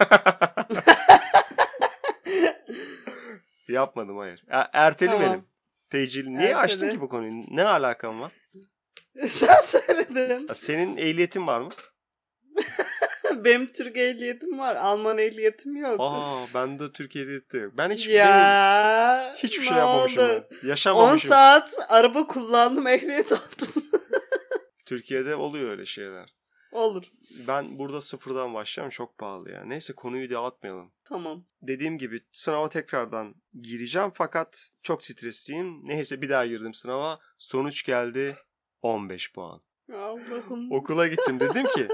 Yapmadım 3.69 4.19
hayır. 4.19 4.45
E- 4.51 4.69
ertelemeyelim. 4.73 5.29
Tamam. 5.31 5.47
Tecil. 5.91 6.27
Niye 6.27 6.57
açtın 6.57 6.77
Ertele. 6.87 6.93
ki 6.93 7.01
bu 7.01 7.09
konuyu? 7.09 7.33
Ne 7.51 7.65
alakan 7.65 8.21
var? 8.21 8.33
Sen 9.27 9.61
söyledin. 9.63 10.49
Senin 10.55 10.97
ehliyetin 10.97 11.47
var 11.47 11.61
mı? 11.61 11.69
Benim 13.45 13.67
Türk 13.67 13.97
ehliyetim 13.97 14.59
var. 14.59 14.77
Alman 14.77 15.19
ehliyetim 15.19 15.77
yok. 15.77 15.97
Aa 15.99 16.45
bende 16.55 16.93
Türkiye 16.93 17.25
ehliyeti 17.25 17.57
yok. 17.57 17.73
Ben 17.79 17.91
hiç 17.91 18.07
benim 18.09 18.19
ya. 18.19 19.35
hiçbir 19.39 19.63
ne 19.65 19.69
şey 19.69 19.77
yapmamışım 19.77 20.25
oldu? 20.25 20.47
ben. 20.53 20.59
10 20.65 20.69
Yaşamamışım. 20.69 21.29
saat 21.29 21.77
araba 21.89 22.27
kullandım 22.27 22.87
ehliyet 22.97 23.33
aldım. 23.33 23.69
Türkiye'de 24.87 25.37
oluyor 25.37 25.71
öyle 25.71 25.87
şeyler. 25.87 26.35
Olur. 26.73 27.05
Ben 27.49 27.79
burada 27.79 28.01
sıfırdan 28.01 28.55
başlayacağım. 28.55 28.91
Çok 28.91 29.19
pahalı 29.19 29.51
ya. 29.51 29.65
Neyse 29.65 29.93
konuyu 29.93 30.31
dağıtmayalım. 30.31 30.93
Tamam. 31.05 31.45
dediğim 31.63 31.99
gibi 31.99 32.21
sınava 32.33 32.69
tekrardan 32.69 33.35
gireceğim 33.61 34.11
fakat 34.15 34.69
çok 34.83 35.05
stresliyim. 35.05 35.89
Neyse 35.89 36.23
bir 36.23 36.31
daha 36.31 36.47
girdim 36.47 36.75
sınava. 36.75 37.19
Sonuç 37.39 37.85
geldi 37.85 38.37
15 38.83 39.33
puan. 39.33 39.61
Allah'ım. 39.95 40.73
Okula 40.73 41.07
gittim 41.07 41.41
dedim 41.41 41.65
ki 41.65 41.89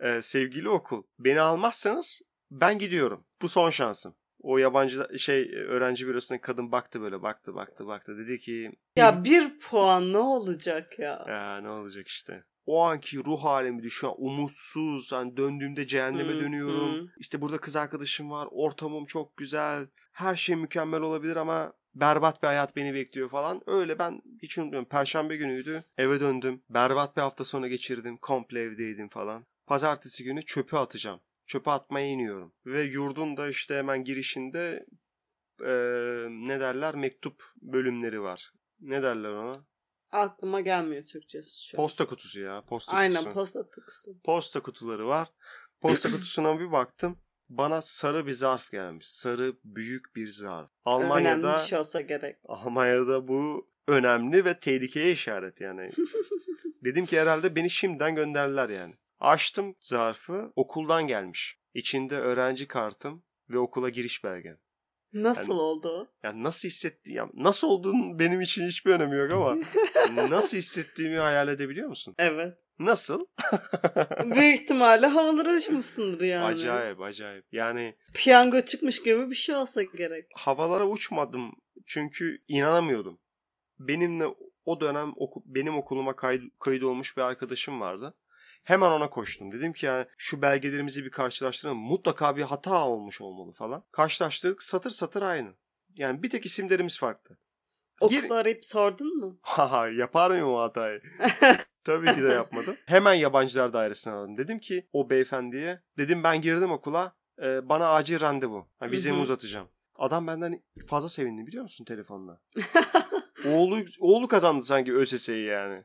"E, 0.00 0.22
sevgili 0.22 0.68
okul 0.68 1.02
beni 1.18 1.40
almazsanız 1.40 2.22
ben 2.50 2.78
gidiyorum. 2.78 3.24
Bu 3.42 3.48
son 3.48 3.70
şansım. 3.70 4.14
O 4.42 4.58
yabancı 4.58 5.18
şey 5.18 5.54
öğrenci 5.54 6.06
bürosuna 6.06 6.40
kadın 6.40 6.72
baktı 6.72 7.00
böyle 7.00 7.22
baktı 7.22 7.54
baktı 7.54 7.86
baktı 7.86 8.18
dedi 8.18 8.38
ki 8.38 8.72
Ya 8.96 9.24
bir 9.24 9.58
puan 9.58 10.12
ne 10.12 10.18
olacak 10.18 10.98
ya? 10.98 11.24
ya 11.28 11.60
ne 11.60 11.68
olacak 11.70 12.08
işte. 12.08 12.44
O 12.66 12.82
anki 12.84 13.24
ruh 13.24 13.44
halimi 13.44 13.90
şu 13.90 14.08
an 14.08 14.14
umutsuz. 14.18 15.12
Hani 15.12 15.36
döndüğümde 15.36 15.86
cehenneme 15.86 16.32
Hı, 16.32 16.40
dönüyorum. 16.40 16.94
hı. 16.94 17.06
İşte 17.18 17.40
burada 17.40 17.58
kız 17.58 17.76
arkadaşım 17.76 18.30
var. 18.30 18.48
Ortamım 18.50 19.06
çok 19.06 19.36
güzel. 19.36 19.86
Her 20.12 20.34
şey 20.34 20.56
mükemmel 20.56 21.00
olabilir 21.00 21.36
ama 21.36 21.72
berbat 21.94 22.42
bir 22.42 22.46
hayat 22.48 22.76
beni 22.76 22.94
bekliyor 22.94 23.28
falan. 23.28 23.60
Öyle 23.66 23.98
ben 23.98 24.22
hiç 24.42 24.58
unutmuyorum. 24.58 24.88
Perşembe 24.88 25.36
günüydü. 25.36 25.82
Eve 25.98 26.20
döndüm. 26.20 26.62
Berbat 26.70 27.16
bir 27.16 27.22
hafta 27.22 27.44
sonu 27.44 27.68
geçirdim. 27.68 28.16
Komple 28.16 28.60
evdeydim 28.60 29.08
falan. 29.08 29.46
Pazartesi 29.68 30.24
günü 30.24 30.42
çöpü 30.42 30.76
atacağım. 30.76 31.20
Çöpe 31.46 31.70
atmaya 31.70 32.06
iniyorum. 32.06 32.52
Ve 32.66 32.82
yurdun 32.82 33.36
da 33.36 33.48
işte 33.48 33.76
hemen 33.78 34.04
girişinde 34.04 34.86
eee, 35.60 36.26
ne 36.30 36.60
derler 36.60 36.94
mektup 36.94 37.42
bölümleri 37.62 38.22
var. 38.22 38.52
Ne 38.80 39.02
derler 39.02 39.30
ona? 39.32 39.66
Aklıma 40.10 40.60
gelmiyor 40.60 41.06
Türkçesi 41.06 41.66
şu 41.66 41.78
an. 41.78 41.82
Posta 41.82 42.06
kutusu 42.06 42.40
ya. 42.40 42.64
Posta 42.68 42.96
Aynen 42.96 43.16
kutusu. 43.18 43.34
posta 43.34 43.70
tıkısı. 43.70 44.10
Posta 44.24 44.60
kutuları 44.62 45.06
var. 45.06 45.28
Posta 45.80 46.10
kutusuna 46.10 46.60
bir 46.60 46.72
baktım. 46.72 47.18
Bana 47.48 47.80
sarı 47.82 48.26
bir 48.26 48.32
zarf 48.32 48.70
gelmiş. 48.70 49.08
Sarı 49.08 49.56
büyük 49.64 50.16
bir 50.16 50.26
zarf. 50.28 50.70
Önemli 50.86 51.04
Almanya'da 51.04 51.54
bir 51.54 51.60
şey 51.62 51.78
olsa 51.78 52.00
gerek. 52.00 52.36
Almanya'da 52.44 53.28
bu 53.28 53.66
önemli 53.88 54.44
ve 54.44 54.60
tehlikeye 54.60 55.12
işaret 55.12 55.60
yani. 55.60 55.90
Dedim 56.84 57.06
ki 57.06 57.20
herhalde 57.20 57.56
beni 57.56 57.70
şimdiden 57.70 58.14
gönderdiler 58.14 58.68
yani. 58.68 58.94
Açtım 59.20 59.74
zarfı. 59.80 60.52
Okuldan 60.56 61.06
gelmiş. 61.06 61.58
İçinde 61.74 62.16
öğrenci 62.18 62.66
kartım 62.68 63.22
ve 63.50 63.58
okula 63.58 63.88
giriş 63.88 64.24
belgem. 64.24 64.58
Nasıl 65.12 65.52
Yani- 65.52 65.60
oldu? 65.60 66.08
Yani 66.22 66.42
nasıl 66.42 66.68
hissetti 66.68 67.12
ya 67.12 67.28
nasıl 67.34 67.68
olduğunun 67.68 68.18
benim 68.18 68.40
için 68.40 68.66
hiçbir 68.66 68.90
önemi 68.92 69.16
yok 69.18 69.32
ama 69.32 69.56
nasıl 70.30 70.56
hissettiğimi 70.56 71.16
hayal 71.16 71.48
edebiliyor 71.48 71.88
musun? 71.88 72.14
Evet. 72.18 72.58
Nasıl? 72.78 73.26
Büyük 74.24 74.60
ihtimalle 74.60 75.06
havalara 75.06 75.56
uçmuşsundur 75.56 76.20
yani. 76.22 76.44
Acayip 76.44 77.00
acayip. 77.00 77.44
Yani 77.52 77.96
Piyango 78.14 78.60
çıkmış 78.60 79.02
gibi 79.02 79.30
bir 79.30 79.34
şey 79.34 79.54
olsa 79.54 79.82
gerek. 79.82 80.26
havalara 80.34 80.86
uçmadım 80.86 81.52
çünkü 81.86 82.38
inanamıyordum. 82.48 83.18
Benimle 83.78 84.24
o 84.64 84.80
dönem 84.80 85.12
oku- 85.16 85.42
benim 85.46 85.76
okuluma 85.78 86.16
kayıt, 86.16 86.42
kayıt 86.58 86.82
olmuş 86.82 87.16
bir 87.16 87.22
arkadaşım 87.22 87.80
vardı. 87.80 88.14
Hemen 88.64 88.90
ona 88.90 89.10
koştum. 89.10 89.52
Dedim 89.52 89.72
ki 89.72 89.86
yani 89.86 90.06
şu 90.18 90.42
belgelerimizi 90.42 91.04
bir 91.04 91.10
karşılaştıralım. 91.10 91.78
Mutlaka 91.78 92.36
bir 92.36 92.42
hata 92.42 92.86
olmuş 92.88 93.20
olmalı 93.20 93.52
falan. 93.52 93.84
Karşılaştırdık 93.92 94.62
satır 94.62 94.90
satır 94.90 95.22
aynı. 95.22 95.54
Yani 95.94 96.22
bir 96.22 96.30
tek 96.30 96.46
isimlerimiz 96.46 96.98
farklı. 96.98 97.38
Okulu 98.00 98.34
arayıp 98.34 98.64
sordun 98.64 99.18
mu? 99.18 99.38
Haha 99.42 99.88
yapar 99.88 100.30
mıyım 100.30 100.48
o 100.48 100.60
hatayı? 100.60 101.00
Tabii 101.84 102.14
ki 102.14 102.22
de 102.22 102.28
yapmadım. 102.28 102.76
Hemen 102.86 103.14
yabancılar 103.14 103.72
dairesine 103.72 104.12
aradım. 104.12 104.36
Dedim 104.36 104.58
ki 104.58 104.88
o 104.92 105.10
beyefendiye 105.10 105.82
dedim 105.98 106.24
ben 106.24 106.40
girdim 106.40 106.72
okula 106.72 107.16
e, 107.42 107.68
bana 107.68 107.88
acil 107.88 108.20
randevu. 108.20 108.68
Ha, 108.78 108.90
vizemi 108.90 109.18
uzatacağım. 109.18 109.68
Adam 109.94 110.26
benden 110.26 110.62
fazla 110.86 111.08
sevindi 111.08 111.46
biliyor 111.46 111.62
musun 111.62 111.84
telefonla? 111.84 112.40
oğlu 113.46 113.84
oğlu 114.00 114.28
kazandı 114.28 114.62
sanki 114.62 114.94
ÖSS'yi 114.94 115.44
yani. 115.46 115.84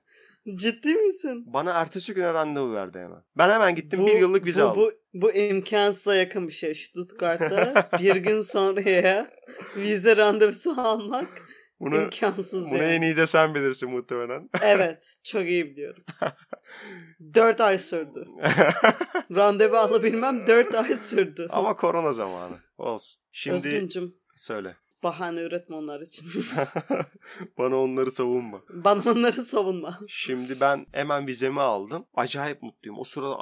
Ciddi 0.56 0.96
misin? 0.96 1.44
Bana 1.54 1.72
ertesi 1.72 2.14
güne 2.14 2.34
randevu 2.34 2.74
verdi 2.74 3.00
hemen. 3.00 3.24
Ben 3.38 3.50
hemen 3.50 3.76
gittim 3.76 4.00
Bu- 4.00 4.08
bir 4.08 4.20
yıllık 4.20 4.46
vize 4.46 4.62
bu, 4.62 4.66
aldım. 4.66 4.82
Bu, 4.82 4.92
bu 5.14 5.32
imkansıza 5.34 6.16
yakın 6.16 6.48
bir 6.48 6.54
şey. 6.54 6.76
Stuttgart'ta 6.76 7.90
bir 8.00 8.16
gün 8.16 8.42
sonraya 8.42 9.32
vize 9.76 10.18
randevusu 10.18 10.82
almak 10.82 11.42
bunu 11.80 11.96
imkansız 12.02 12.72
bunu 12.72 12.84
yani. 12.84 12.94
en 12.94 13.02
iyi 13.02 13.18
de 13.18 13.28
sen 13.28 13.56
bilirsin 13.56 13.90
muhtemelen. 13.90 14.50
Evet. 14.62 15.18
Çok 15.24 15.46
iyi 15.46 15.66
biliyorum. 15.66 16.04
Dört 17.34 17.62
ay 17.62 17.80
sürdü. 17.80 18.26
Randevu 19.36 19.76
alabilmem 19.78 20.48
dört 20.48 20.76
ay 20.76 20.96
sürdü. 20.98 21.48
Ama 21.50 21.76
korona 21.76 22.12
zamanı. 22.12 22.56
Olsun. 22.78 23.24
Şimdi 23.32 23.68
Özgüncüm 23.68 24.16
söyle. 24.36 24.76
Bahane 25.04 25.42
üretme 25.42 25.76
onlar 25.76 26.02
için. 26.02 26.30
Bana 27.58 27.82
onları 27.82 28.12
savunma. 28.12 28.62
Bana 28.70 29.12
onları 29.12 29.44
savunma. 29.44 30.00
Şimdi 30.08 30.60
ben 30.60 30.86
hemen 30.92 31.28
vizemi 31.28 31.62
aldım. 31.62 32.06
Acayip 32.14 32.62
mutluyum. 32.62 33.00
O 33.00 33.04
sırada 33.04 33.38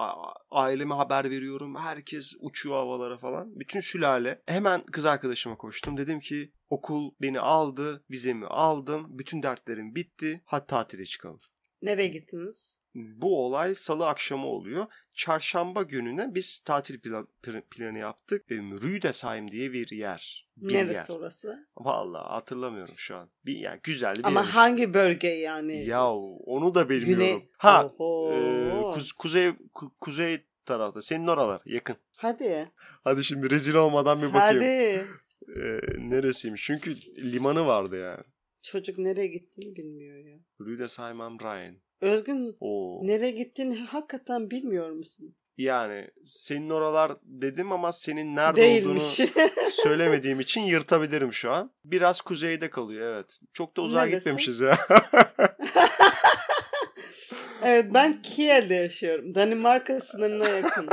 aileme 0.51 0.95
haber 0.95 1.29
veriyorum. 1.29 1.75
Herkes 1.75 2.33
uçuyor 2.39 2.75
havalara 2.75 3.17
falan. 3.17 3.59
Bütün 3.59 3.79
sülale. 3.79 4.41
Hemen 4.45 4.81
kız 4.81 5.05
arkadaşıma 5.05 5.57
koştum. 5.57 5.97
Dedim 5.97 6.19
ki 6.19 6.51
okul 6.69 7.11
beni 7.21 7.39
aldı. 7.39 8.03
Vizemi 8.11 8.45
aldım. 8.45 9.05
Bütün 9.09 9.43
dertlerim 9.43 9.95
bitti. 9.95 10.41
Hadi 10.45 10.67
tatile 10.67 11.05
çıkalım. 11.05 11.39
Nereye 11.81 12.07
gittiniz? 12.07 12.80
Bu 12.95 13.45
olay 13.45 13.75
salı 13.75 14.07
akşamı 14.07 14.45
oluyor. 14.47 14.85
Çarşamba 15.15 15.83
gününe 15.83 16.35
biz 16.35 16.59
tatil 16.59 16.99
plan- 16.99 17.27
plan- 17.43 17.63
planı 17.71 17.97
yaptık. 17.97 18.51
E, 18.51 18.55
Rüdesheim 18.55 19.51
diye 19.51 19.73
bir 19.73 19.91
yer. 19.91 20.47
Bir 20.57 20.73
Neresi 20.73 21.11
yer. 21.11 21.17
orası? 21.19 21.67
Vallahi 21.77 22.27
hatırlamıyorum 22.27 22.93
şu 22.97 23.15
an. 23.15 23.29
Bir 23.45 23.55
yani 23.57 23.79
güzel 23.83 24.15
bir 24.17 24.23
Ama 24.23 24.39
yer. 24.41 24.47
hangi 24.47 24.93
bölge 24.93 25.27
yani? 25.27 25.85
Ya 25.85 26.11
onu 26.45 26.75
da 26.75 26.89
bilmiyorum. 26.89 27.23
Güney. 27.25 27.49
Ha 27.57 27.85
Oho. 27.85 28.31
ee, 28.33 28.69
kuz- 28.93 29.13
kuzey 29.17 29.47
ku- 29.47 29.91
kuzey 30.01 30.45
tarafta. 30.65 31.01
Senin 31.01 31.27
oralar 31.27 31.61
yakın. 31.65 31.95
Hadi. 32.17 32.71
Hadi 33.03 33.23
şimdi 33.23 33.49
rezil 33.49 33.73
olmadan 33.75 34.21
bir 34.21 34.33
bakayım. 34.33 34.59
Hadi. 34.63 35.07
Ee, 35.55 35.79
neresiymiş? 35.97 36.63
Çünkü 36.63 36.95
limanı 37.33 37.65
vardı 37.67 37.97
yani. 37.99 38.23
Çocuk 38.61 38.97
nereye 38.97 39.27
gittiğini 39.27 39.75
bilmiyor 39.75 40.17
ya. 40.25 40.39
Rüdesheim 40.61 41.21
am 41.21 41.39
Rhein. 41.39 41.81
Özgün 42.01 42.55
Oo. 42.59 42.99
nereye 43.07 43.31
gittiğini 43.31 43.79
hakikaten 43.79 44.51
bilmiyor 44.51 44.89
musun? 44.89 45.35
Yani 45.57 46.07
senin 46.23 46.69
oralar 46.69 47.11
dedim 47.23 47.71
ama 47.71 47.91
senin 47.91 48.35
nerede 48.35 48.61
Değilmiş. 48.61 49.19
olduğunu 49.21 49.49
söylemediğim 49.71 50.39
için 50.39 50.61
yırtabilirim 50.61 51.33
şu 51.33 51.51
an. 51.51 51.71
Biraz 51.85 52.21
kuzeyde 52.21 52.69
kalıyor 52.69 53.13
evet. 53.15 53.39
Çok 53.53 53.77
da 53.77 53.81
uzağa 53.81 54.07
gitmemişiz 54.07 54.59
ya. 54.59 54.77
evet 57.63 57.85
ben 57.93 58.21
Kiel'de 58.23 58.73
yaşıyorum. 58.75 59.35
Danimarka 59.35 60.01
sınırına 60.01 60.49
yakın. 60.49 60.87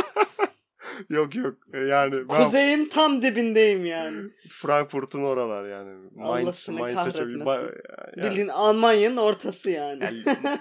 yok 1.09 1.35
yok 1.35 1.57
yani 1.75 2.29
ben 2.29 2.45
Kuzeyin 2.45 2.89
tam 2.89 3.23
dibindeyim 3.23 3.87
yani. 3.87 4.31
Frankfurt'un 4.49 5.23
oralar 5.23 5.69
yani. 5.69 6.09
Mainz, 6.15 6.69
Mainz'a 6.69 7.05
çok- 7.05 7.15
kahretmesin. 7.15 7.47
ba- 7.47 7.81
yani- 8.17 8.31
Bildiğin 8.31 8.49
Almanya'nın 8.49 9.17
ortası 9.17 9.71
yani. 9.71 10.05
Yani, 10.27 10.59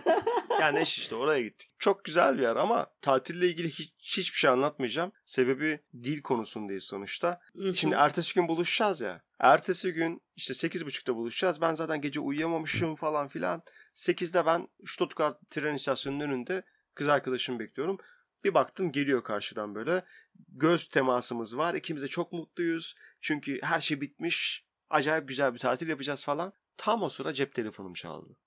yani 0.62 0.80
eş 0.80 0.98
işte 0.98 1.16
oraya 1.16 1.42
gittik. 1.42 1.70
Çok 1.80 2.04
güzel 2.04 2.38
bir 2.38 2.42
yer 2.44 2.56
ama 2.56 2.88
tatille 3.02 3.48
ilgili 3.48 3.70
hiç, 3.70 3.94
hiçbir 4.00 4.38
şey 4.38 4.50
anlatmayacağım. 4.50 5.12
Sebebi 5.26 5.80
dil 6.04 6.22
konusundayız 6.22 6.84
sonuçta. 6.84 7.40
Şimdi 7.74 7.96
ertesi 7.96 8.34
gün 8.34 8.48
buluşacağız 8.48 9.02
ya. 9.02 9.22
Ertesi 9.40 9.92
gün 9.94 10.22
işte 10.36 10.54
8.30'da 10.54 11.16
buluşacağız. 11.16 11.62
Ben 11.62 11.74
zaten 11.76 12.02
gece 12.02 12.20
uyuyamamışım 12.20 12.96
falan 12.96 13.28
filan. 13.28 13.62
8'de 13.96 14.46
ben 14.46 14.68
Stuttgart 14.86 15.50
tren 15.50 15.76
istasyonunun 15.76 16.24
önünde 16.24 16.64
kız 16.96 17.08
arkadaşımı 17.08 17.60
bekliyorum. 17.60 17.98
Bir 18.48 18.54
baktım 18.54 18.92
geliyor 18.92 19.24
karşıdan 19.24 19.76
böyle. 19.76 20.04
Göz 20.48 20.88
temasımız 20.88 21.58
var. 21.58 21.74
İkimiz 21.74 22.04
de 22.04 22.08
çok 22.08 22.32
mutluyuz. 22.32 22.96
Çünkü 23.22 23.60
her 23.62 23.80
şey 23.80 24.02
bitmiş. 24.02 24.66
Acayip 24.90 25.28
güzel 25.28 25.54
bir 25.54 25.60
tatil 25.60 25.90
yapacağız 25.90 26.24
falan. 26.24 26.54
Tam 26.78 27.04
o 27.04 27.10
sıra 27.10 27.34
cep 27.34 27.54
telefonum 27.56 27.94
çaldı. 27.94 28.38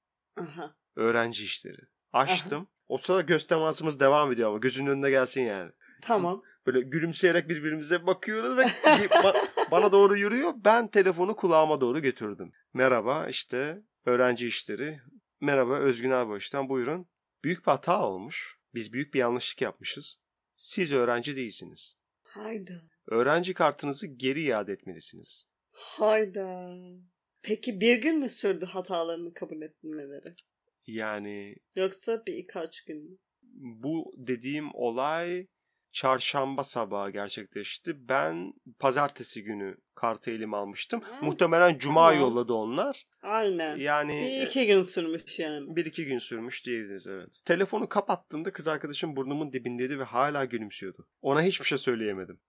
Aha. 0.40 0.74
Öğrenci 0.96 1.44
işleri. 1.44 1.80
Açtım. 2.12 2.68
O 2.88 2.98
sırada 2.98 3.20
göz 3.20 3.46
temasımız 3.46 4.00
devam 4.00 4.32
ediyor 4.32 4.48
ama 4.48 4.58
gözünün 4.58 4.90
önünde 4.90 5.10
gelsin 5.10 5.42
yani. 5.42 5.72
Tamam. 6.02 6.42
Böyle 6.66 6.80
gülümseyerek 6.80 7.48
birbirimize 7.48 8.06
bakıyoruz 8.06 8.56
ve 8.56 8.62
ba- 9.06 9.48
bana 9.70 9.92
doğru 9.92 10.16
yürüyor. 10.16 10.52
Ben 10.56 10.88
telefonu 10.88 11.36
kulağıma 11.36 11.80
doğru 11.80 12.00
götürdüm. 12.02 12.52
Merhaba 12.74 13.26
işte 13.28 13.82
öğrenci 14.04 14.46
işleri. 14.46 15.00
Merhaba 15.40 15.74
Özgün 15.74 16.10
Erboğuş'tan 16.10 16.68
buyurun. 16.68 17.06
Büyük 17.44 17.66
bir 17.66 17.70
hata 17.70 18.06
olmuş. 18.06 18.59
Biz 18.74 18.92
büyük 18.92 19.14
bir 19.14 19.18
yanlışlık 19.18 19.62
yapmışız. 19.62 20.16
Siz 20.54 20.92
öğrenci 20.92 21.36
değilsiniz. 21.36 21.94
Hayda. 22.22 22.82
Öğrenci 23.06 23.54
kartınızı 23.54 24.06
geri 24.06 24.42
iade 24.42 24.72
etmelisiniz. 24.72 25.44
Hayda. 25.70 26.76
Peki 27.42 27.80
bir 27.80 28.02
gün 28.02 28.18
mü 28.18 28.30
sürdü 28.30 28.64
hatalarını 28.64 29.34
kabul 29.34 29.62
etmeleri? 29.62 30.34
Yani 30.86 31.56
Yoksa 31.76 32.26
bir 32.26 32.36
birkaç 32.36 32.84
gün 32.84 33.10
mü? 33.10 33.16
bu 33.82 34.12
dediğim 34.16 34.74
olay 34.74 35.46
çarşamba 35.92 36.64
sabahı 36.64 37.10
gerçekleşti. 37.10 38.08
Ben 38.08 38.52
pazartesi 38.78 39.42
günü 39.44 39.76
kartı 39.94 40.30
elime 40.30 40.56
almıştım. 40.56 41.00
Ha, 41.00 41.18
Muhtemelen 41.22 41.78
cuma 41.78 42.08
tamam. 42.10 42.20
yolladı 42.20 42.52
onlar. 42.52 43.06
Aynen. 43.22 43.76
Yani 43.76 44.12
Bir 44.12 44.46
iki 44.46 44.66
gün 44.66 44.82
sürmüş 44.82 45.38
yani. 45.38 45.76
bir 45.76 45.86
iki 45.86 46.06
gün 46.06 46.18
sürmüş 46.18 46.66
diyebiliriz 46.66 47.06
evet. 47.06 47.40
Telefonu 47.44 47.88
kapattığımda 47.88 48.52
kız 48.52 48.68
arkadaşım 48.68 49.16
burnumun 49.16 49.52
dibindeydi 49.52 49.98
ve 49.98 50.04
hala 50.04 50.44
gülümsüyordu. 50.44 51.08
Ona 51.22 51.42
hiçbir 51.42 51.64
şey 51.66 51.78
söyleyemedim. 51.78 52.40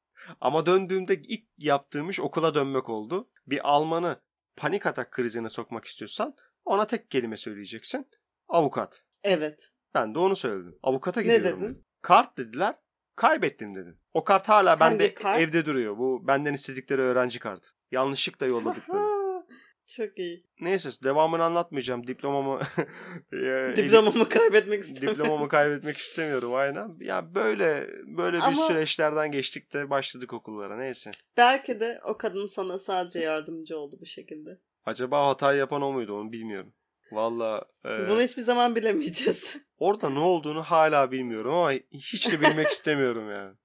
Ama 0.41 0.65
döndüğümde 0.65 1.13
ilk 1.21 1.43
yaptığım 1.57 2.09
iş 2.09 2.19
okula 2.19 2.55
dönmek 2.55 2.89
oldu. 2.89 3.29
Bir 3.47 3.69
Almanı 3.69 4.21
panik 4.55 4.85
atak 4.85 5.11
krizine 5.11 5.49
sokmak 5.49 5.85
istiyorsan 5.85 6.35
ona 6.65 6.87
tek 6.87 7.11
kelime 7.11 7.37
söyleyeceksin. 7.37 8.07
Avukat. 8.47 9.03
Evet. 9.23 9.69
Ben 9.93 10.15
de 10.15 10.19
onu 10.19 10.35
söyledim. 10.35 10.79
Avukata 10.83 11.21
Ne 11.21 11.37
gidiyorum 11.37 11.61
dedin? 11.61 11.69
dedim. 11.73 11.85
Kart 12.01 12.37
dediler. 12.37 12.75
Kaybettim 13.15 13.75
dedim. 13.75 13.97
O 14.13 14.23
kart 14.23 14.49
hala 14.49 14.79
Hangi 14.79 14.79
bende 14.99 15.13
kart? 15.13 15.39
evde 15.41 15.65
duruyor. 15.65 15.97
Bu 15.97 16.27
benden 16.27 16.53
istedikleri 16.53 17.01
öğrenci 17.01 17.39
kartı. 17.39 17.69
Yanlışlıkla 17.91 18.45
yolladıkları. 18.47 19.21
Çok 19.95 20.17
iyi. 20.19 20.45
Neyse 20.61 20.89
devamını 21.03 21.43
anlatmayacağım. 21.43 22.07
Diplomamı 22.07 22.59
e, 23.33 23.73
Diplomamı 23.75 24.29
kaybetmek 24.29 24.83
istemiyorum. 24.83 25.19
diplomamı 25.19 25.47
kaybetmek 25.49 25.97
istemiyorum 25.97 26.53
aynen. 26.55 26.95
Ya 26.99 27.35
böyle 27.35 27.87
böyle 28.17 28.37
bir 28.37 28.41
Ama- 28.43 28.67
süreçlerden 28.67 29.31
geçtik 29.31 29.73
de 29.73 29.89
başladık 29.89 30.33
okullara. 30.33 30.77
Neyse. 30.77 31.11
Belki 31.37 31.79
de 31.79 31.99
o 32.03 32.17
kadın 32.17 32.47
sana 32.47 32.79
sadece 32.79 33.19
yardımcı 33.19 33.77
oldu 33.77 33.97
bu 34.01 34.05
şekilde. 34.05 34.59
Acaba 34.85 35.27
hatayı 35.27 35.59
yapan 35.59 35.81
o 35.81 35.91
muydu 35.93 36.13
onu 36.19 36.31
bilmiyorum. 36.31 36.73
Valla 37.11 37.65
e, 37.85 37.89
Bunu 37.89 38.21
hiçbir 38.21 38.41
zaman 38.41 38.75
bilemeyeceğiz. 38.75 39.57
orada 39.77 40.09
ne 40.09 40.19
olduğunu 40.19 40.63
hala 40.63 41.11
bilmiyorum 41.11 41.53
ama 41.53 41.71
hiç 41.91 42.31
de 42.31 42.41
bilmek 42.41 42.67
istemiyorum 42.71 43.31
yani. 43.31 43.55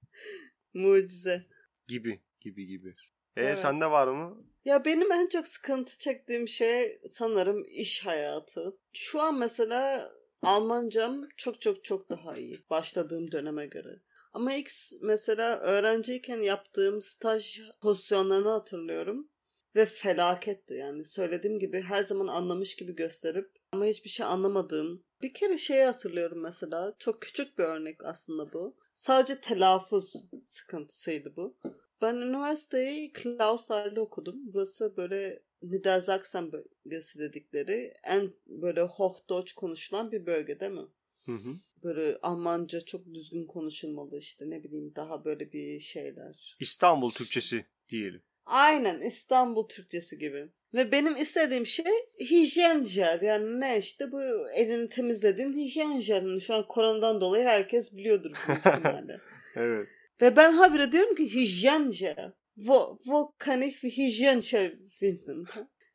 Mucize. 0.73 1.41
Gibi 1.87 2.21
gibi 2.41 2.67
gibi. 2.67 2.89
E 3.35 3.43
Evet. 3.43 3.59
sende 3.59 3.91
var 3.91 4.07
mı? 4.07 4.43
Ya 4.65 4.85
benim 4.85 5.11
en 5.11 5.27
çok 5.27 5.47
sıkıntı 5.47 5.97
çektiğim 5.97 6.47
şey 6.47 6.99
sanırım 7.09 7.65
iş 7.65 8.05
hayatı. 8.05 8.77
Şu 8.93 9.21
an 9.21 9.39
mesela 9.39 10.11
Almancam 10.41 11.27
çok 11.37 11.61
çok 11.61 11.83
çok 11.83 12.09
daha 12.09 12.35
iyi 12.35 12.57
başladığım 12.69 13.31
döneme 13.31 13.65
göre. 13.65 13.99
Ama 14.33 14.53
ilk 14.53 14.69
mesela 15.01 15.59
öğrenciyken 15.59 16.39
yaptığım 16.39 17.01
staj 17.01 17.59
pozisyonlarını 17.81 18.49
hatırlıyorum. 18.49 19.29
Ve 19.75 19.85
felaketti 19.85 20.73
yani 20.73 21.05
söylediğim 21.05 21.59
gibi 21.59 21.81
her 21.81 22.03
zaman 22.03 22.27
anlamış 22.27 22.75
gibi 22.75 22.95
gösterip 22.95 23.51
ama 23.71 23.85
hiçbir 23.85 24.09
şey 24.09 24.25
anlamadığım. 24.25 25.03
Bir 25.21 25.33
kere 25.33 25.57
şeyi 25.57 25.83
hatırlıyorum 25.83 26.41
mesela 26.41 26.95
çok 26.99 27.21
küçük 27.21 27.57
bir 27.57 27.63
örnek 27.63 28.05
aslında 28.05 28.53
bu. 28.53 28.75
Sadece 28.93 29.41
telaffuz 29.41 30.13
sıkıntısıydı 30.45 31.35
bu. 31.35 31.57
Ben 32.01 32.15
üniversiteyi 32.15 33.13
Klausthal 33.13 33.95
okudum. 33.95 34.35
Burası 34.53 34.97
böyle 34.97 35.43
Niedersachsen 35.61 36.51
bölgesi 36.51 37.19
dedikleri 37.19 37.93
en 38.03 38.29
böyle 38.47 38.81
Hochdeutsch 38.81 39.53
konuşulan 39.55 40.11
bir 40.11 40.25
bölge 40.25 40.59
değil 40.59 40.71
mi? 40.71 40.87
Hı 41.25 41.31
hı. 41.31 41.59
Böyle 41.83 42.19
Almanca 42.21 42.81
çok 42.81 43.13
düzgün 43.13 43.45
konuşulmalı 43.45 44.17
işte 44.17 44.49
ne 44.49 44.63
bileyim 44.63 44.95
daha 44.95 45.25
böyle 45.25 45.51
bir 45.51 45.79
şeyler. 45.79 46.55
İstanbul 46.59 47.11
Türkçesi 47.11 47.65
diyelim. 47.89 48.21
Aynen 48.47 49.01
İstanbul 49.01 49.67
Türkçesi 49.67 50.17
gibi. 50.17 50.49
Ve 50.73 50.91
benim 50.91 51.15
istediğim 51.15 51.65
şey 51.65 51.91
hijyen 52.19 52.83
jel. 52.83 53.21
Yani 53.21 53.59
ne 53.59 53.77
işte 53.77 54.11
bu 54.11 54.49
elini 54.49 54.89
temizlediğin 54.89 55.53
hijyen 55.53 55.99
jelini. 55.99 56.41
Şu 56.41 56.55
an 56.55 56.67
koronadan 56.67 57.21
dolayı 57.21 57.45
herkes 57.45 57.93
biliyordur 57.93 58.31
büyük 58.47 58.59
ihtimalle. 58.65 59.19
Evet. 59.55 59.87
Ve 60.21 60.35
ben 60.35 60.51
habire 60.51 60.91
diyorum 60.91 61.15
ki 61.15 61.35
hijyen 61.35 61.91
jel. 61.91 62.33
Wo 62.55 63.33
kann 63.37 63.61
ich 63.61 63.73
wie 63.73 63.97
hijyen 63.97 64.39
jel 64.39 64.79
finden? 64.89 65.45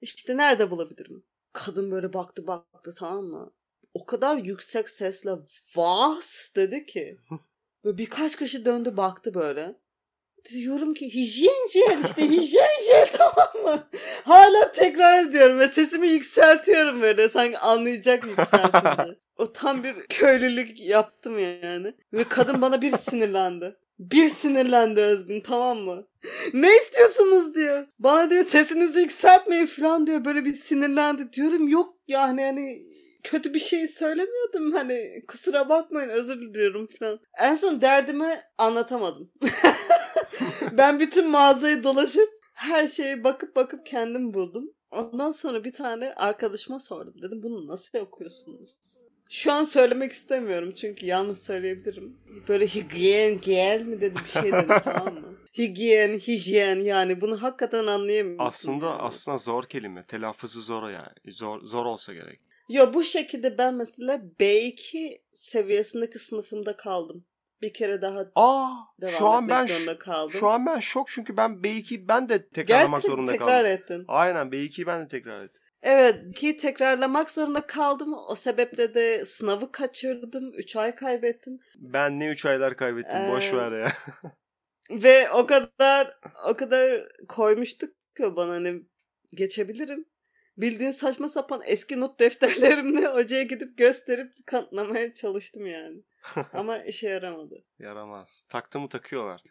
İşte 0.00 0.36
nerede 0.36 0.70
bulabilirim? 0.70 1.24
Kadın 1.52 1.90
böyle 1.90 2.12
baktı 2.12 2.46
baktı 2.46 2.94
tamam 2.98 3.24
mı? 3.24 3.52
O 3.94 4.06
kadar 4.06 4.36
yüksek 4.36 4.88
sesle 4.88 5.30
was 5.64 6.56
dedi 6.56 6.86
ki. 6.86 7.16
Böyle 7.84 7.98
birkaç 7.98 8.36
kişi 8.36 8.64
döndü 8.64 8.96
baktı 8.96 9.34
böyle. 9.34 9.76
Diyorum 10.50 10.94
ki 10.94 11.14
hijyen 11.14 11.68
jel 11.72 12.04
işte 12.04 12.28
hijyen 12.30 12.82
jel 12.86 13.08
tamam 13.18 13.64
mı? 13.64 13.88
Hala 14.24 14.72
tekrar 14.72 15.26
ediyorum 15.26 15.58
ve 15.58 15.68
sesimi 15.68 16.08
yükseltiyorum 16.08 17.02
böyle 17.02 17.28
sanki 17.28 17.58
anlayacak 17.58 18.26
yükseltince. 18.26 19.18
o 19.36 19.52
tam 19.52 19.84
bir 19.84 19.94
köylülük 20.08 20.80
yaptım 20.80 21.38
yani. 21.38 21.94
Ve 22.12 22.24
kadın 22.24 22.62
bana 22.62 22.82
bir 22.82 22.96
sinirlendi. 22.96 23.76
Bir 23.98 24.30
sinirlendi 24.30 25.00
Özgün 25.00 25.40
tamam 25.40 25.78
mı? 25.78 26.06
Ne 26.52 26.76
istiyorsunuz 26.76 27.54
diyor. 27.54 27.86
Bana 27.98 28.30
diyor 28.30 28.44
sesinizi 28.44 29.00
yükseltmeyin 29.00 29.66
falan 29.66 30.06
diyor. 30.06 30.24
Böyle 30.24 30.44
bir 30.44 30.54
sinirlendi. 30.54 31.32
Diyorum 31.32 31.68
yok 31.68 31.96
yani 32.08 32.44
hani 32.44 32.86
kötü 33.22 33.54
bir 33.54 33.58
şey 33.58 33.88
söylemiyordum. 33.88 34.72
Hani 34.72 35.22
kusura 35.28 35.68
bakmayın 35.68 36.08
özür 36.08 36.40
diliyorum 36.40 36.88
falan. 36.98 37.20
En 37.38 37.54
son 37.54 37.80
derdimi 37.80 38.40
anlatamadım. 38.58 39.30
ben 40.72 41.00
bütün 41.00 41.30
mağazayı 41.30 41.84
dolaşıp 41.84 42.28
her 42.52 42.88
şeye 42.88 43.24
bakıp 43.24 43.56
bakıp 43.56 43.86
kendim 43.86 44.34
buldum. 44.34 44.70
Ondan 44.90 45.30
sonra 45.30 45.64
bir 45.64 45.72
tane 45.72 46.14
arkadaşıma 46.14 46.80
sordum. 46.80 47.14
Dedim 47.22 47.42
bunu 47.42 47.66
nasıl 47.66 47.98
okuyorsunuz? 47.98 48.76
Şu 49.28 49.52
an 49.52 49.64
söylemek 49.64 50.12
istemiyorum 50.12 50.72
çünkü 50.74 51.06
yanlış 51.06 51.38
söyleyebilirim. 51.38 52.16
Böyle 52.48 52.66
higyen 52.66 53.40
gel 53.40 53.82
mi 53.82 54.00
dedi 54.00 54.14
bir 54.24 54.30
şey 54.30 54.52
dedi 54.52 54.72
tamam 54.84 55.14
mı? 55.14 55.38
Higyen, 55.58 56.18
hijyen 56.18 56.76
yani 56.76 57.20
bunu 57.20 57.42
hakikaten 57.42 57.86
anlayamıyorum. 57.86 58.46
Aslında 58.46 59.00
aslında 59.00 59.38
zor 59.38 59.64
kelime. 59.64 60.06
Telaffuzu 60.06 60.62
zor 60.62 60.90
yani. 60.90 61.32
Zor 61.32 61.60
zor 61.62 61.86
olsa 61.86 62.12
gerek. 62.14 62.40
Yo 62.68 62.94
bu 62.94 63.04
şekilde 63.04 63.58
ben 63.58 63.74
mesela 63.74 64.22
B2 64.40 65.18
seviyesindeki 65.32 66.18
sınıfımda 66.18 66.76
kaldım. 66.76 67.24
Bir 67.62 67.72
kere 67.72 68.02
daha 68.02 68.20
Aa, 68.34 68.70
devam 69.00 69.12
şu 69.18 69.26
an 69.28 69.48
ben 69.48 69.66
zorunda 69.66 69.98
kaldım. 69.98 70.30
şu 70.40 70.48
an 70.48 70.66
ben 70.66 70.80
şok 70.80 71.08
çünkü 71.08 71.36
ben 71.36 71.50
B2 71.50 72.08
ben 72.08 72.28
de 72.28 72.48
tekrarlamak 72.48 72.90
Gerçekten 73.00 73.14
zorunda 73.16 73.32
tekrar 73.32 73.64
kaldım. 73.64 73.72
ettin. 73.72 74.04
Aynen 74.08 74.46
B2'yi 74.52 74.86
ben 74.86 75.04
de 75.04 75.08
tekrar 75.08 75.44
ettim. 75.44 75.62
Evet 75.82 76.34
ki 76.34 76.56
tekrarlamak 76.56 77.30
zorunda 77.30 77.60
kaldım. 77.66 78.14
O 78.28 78.34
sebeple 78.34 78.94
de 78.94 79.24
sınavı 79.26 79.72
kaçırdım. 79.72 80.52
3 80.54 80.76
ay 80.76 80.94
kaybettim. 80.94 81.58
Ben 81.78 82.20
ne 82.20 82.28
3 82.28 82.46
aylar 82.46 82.76
kaybettim 82.76 83.20
Ee, 83.20 83.28
boş 83.30 83.52
ver 83.52 83.72
ya. 83.72 83.92
Ve 84.90 85.30
o 85.30 85.46
kadar 85.46 86.18
o 86.48 86.54
kadar 86.54 87.08
koymuştuk 87.28 87.90
ki 88.16 88.36
bana 88.36 88.52
hani 88.52 88.82
geçebilirim. 89.34 90.04
Bildiğin 90.56 90.90
saçma 90.90 91.28
sapan 91.28 91.62
eski 91.66 92.00
not 92.00 92.20
defterlerimle 92.20 93.06
hocaya 93.14 93.42
gidip 93.42 93.78
gösterip 93.78 94.32
kanıtlamaya 94.46 95.14
çalıştım 95.14 95.66
yani. 95.66 96.02
Ama 96.52 96.78
işe 96.78 97.08
yaramadı. 97.08 97.64
Yaramaz. 97.78 98.46
Taktı 98.48 98.80
mı 98.80 98.88
takıyorlar. 98.88 99.42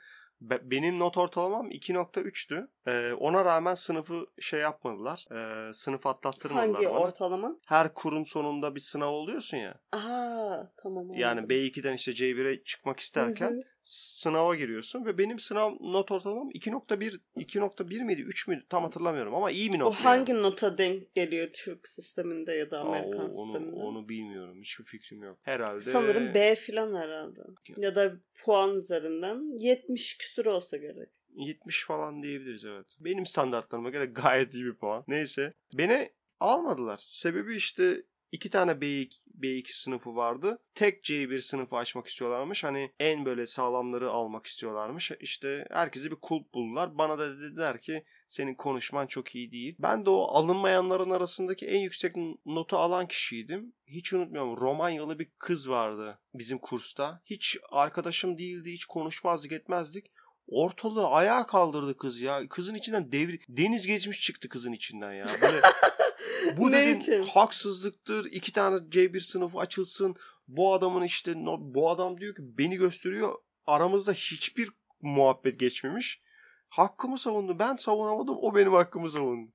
Be- 0.42 0.72
benim 0.72 1.00
not 1.00 1.18
ortalamam 1.18 1.72
2.3'tü. 1.72 2.68
Ee, 2.88 3.14
ona 3.14 3.46
rağmen 3.46 3.76
sınıfı 3.76 4.26
şey 4.40 4.60
yapmadılar. 4.60 5.26
Ee, 5.32 5.74
sınıf 5.74 6.08
atlattırmadılar 6.08 6.74
Hangi 6.74 6.86
bana. 6.90 7.00
ortalama? 7.00 7.56
Her 7.68 7.94
kurun 7.94 8.24
sonunda 8.24 8.76
bir 8.76 8.80
sınav 8.80 9.12
oluyorsun 9.12 9.58
ya. 9.58 9.76
Aa 9.92 10.64
tamam. 10.84 11.14
Yani 11.14 11.40
anladım. 11.40 11.50
B2'den 11.58 11.94
işte 11.94 12.12
C1'e 12.12 12.64
çıkmak 12.64 13.00
isterken 13.00 13.52
Hı 13.52 13.56
hı. 13.56 13.60
Sınava 13.84 14.56
giriyorsun 14.56 15.06
ve 15.06 15.18
benim 15.18 15.40
sınav 15.40 15.72
not 15.80 16.12
ortalamam 16.12 16.50
2.1 16.52 17.20
2.1 17.38 18.04
miydi 18.04 18.22
3 18.22 18.48
müydü 18.48 18.66
tam 18.70 18.84
hatırlamıyorum 18.84 19.36
ama 19.36 19.52
iyi 19.52 19.74
bir 19.74 19.80
O 19.80 19.86
not. 19.86 19.96
hangi 19.96 20.34
nota 20.34 20.78
denk 20.78 21.16
geliyor 21.16 21.50
Türk 21.54 21.88
sisteminde 21.88 22.54
ya 22.54 22.72
da 22.72 22.80
Amerikan 22.80 23.26
onu, 23.26 23.32
sisteminde? 23.32 23.76
onu 23.76 24.10
bilmiyorum. 24.10 24.62
Hiçbir 24.62 24.86
fikrim 24.86 25.24
yok. 25.24 25.38
Herhalde. 25.42 25.82
Sanırım 25.82 26.34
B 26.34 26.56
filan 26.56 26.96
herhalde. 26.96 27.42
Ya 27.78 27.96
da 27.96 28.14
puan 28.44 28.76
üzerinden 28.76 29.58
70 29.58 30.18
küsur 30.18 30.46
olsa 30.46 30.78
gerek. 30.78 31.10
70 31.36 31.86
falan 31.86 32.24
diyebiliriz 32.24 32.66
evet. 32.66 32.96
Benim 33.00 33.26
standartlarıma 33.26 33.90
göre 33.90 34.06
gayet 34.06 34.54
iyi 34.54 34.66
bir 34.66 34.76
puan. 34.76 35.04
Neyse. 35.08 35.54
Beni 35.78 36.10
almadılar. 36.40 36.98
Sebebi 37.10 37.56
işte 37.56 38.04
iki 38.32 38.50
tane 38.50 38.72
B2, 38.72 39.10
B2 39.40 39.66
sınıfı 39.72 40.16
vardı. 40.16 40.60
Tek 40.76 41.04
C1 41.04 41.42
sınıfı 41.42 41.76
açmak 41.76 42.08
istiyorlarmış. 42.08 42.64
Hani 42.64 42.92
en 43.00 43.26
böyle 43.26 43.48
sağlamları 43.48 44.12
almak 44.12 44.46
istiyorlarmış. 44.46 45.12
İşte 45.20 45.68
herkese 45.72 46.12
bir 46.12 46.16
kulp 46.16 46.54
buldular. 46.54 46.98
Bana 46.98 47.20
da 47.20 47.42
dediler 47.42 47.82
ki 47.82 48.04
senin 48.28 48.56
konuşman 48.56 49.08
çok 49.08 49.36
iyi 49.36 49.52
değil. 49.52 49.76
Ben 49.80 50.06
de 50.06 50.10
o 50.10 50.24
alınmayanların 50.24 51.10
arasındaki 51.10 51.68
en 51.68 51.80
yüksek 51.80 52.16
notu 52.46 52.78
alan 52.78 53.08
kişiydim. 53.08 53.74
Hiç 53.88 54.14
unutmuyorum. 54.14 54.58
Romanyalı 54.58 55.20
bir 55.20 55.28
kız 55.40 55.70
vardı 55.70 56.20
bizim 56.34 56.58
kursta. 56.58 57.22
Hiç 57.26 57.58
arkadaşım 57.72 58.38
değildi. 58.38 58.72
Hiç 58.72 58.86
konuşmazdık 58.86 59.52
etmezdik. 59.52 60.12
Ortalığı 60.48 61.08
ayağa 61.08 61.48
kaldırdı 61.48 61.98
kız 61.98 62.20
ya. 62.20 62.48
Kızın 62.50 62.76
içinden 62.76 63.12
devri 63.12 63.40
deniz 63.50 63.88
geçmiş 63.88 64.22
çıktı 64.22 64.50
kızın 64.50 64.72
içinden 64.72 65.14
ya. 65.14 65.28
Böyle 65.42 65.62
bu 66.58 66.72
Ne 66.72 66.88
dedim 66.88 67.00
için? 67.00 67.24
haksızlıktır. 67.24 68.26
İki 68.26 68.54
tane 68.54 68.76
C1 68.76 69.20
sınıfı 69.20 69.60
açılsın. 69.60 70.16
Bu 70.48 70.74
adamın 70.74 71.04
işte 71.04 71.34
bu 71.60 71.90
adam 71.90 72.20
diyor 72.20 72.36
ki 72.36 72.42
beni 72.58 72.76
gösteriyor. 72.76 73.34
Aramızda 73.66 74.12
hiçbir 74.12 74.70
muhabbet 75.02 75.60
geçmemiş. 75.60 76.22
Hakkımı 76.70 77.18
savundu. 77.18 77.60
Ben 77.60 77.76
savunamadım. 77.76 78.38
O 78.42 78.56
benim 78.56 78.74
hakkımı 78.74 79.10
savundu. 79.10 79.52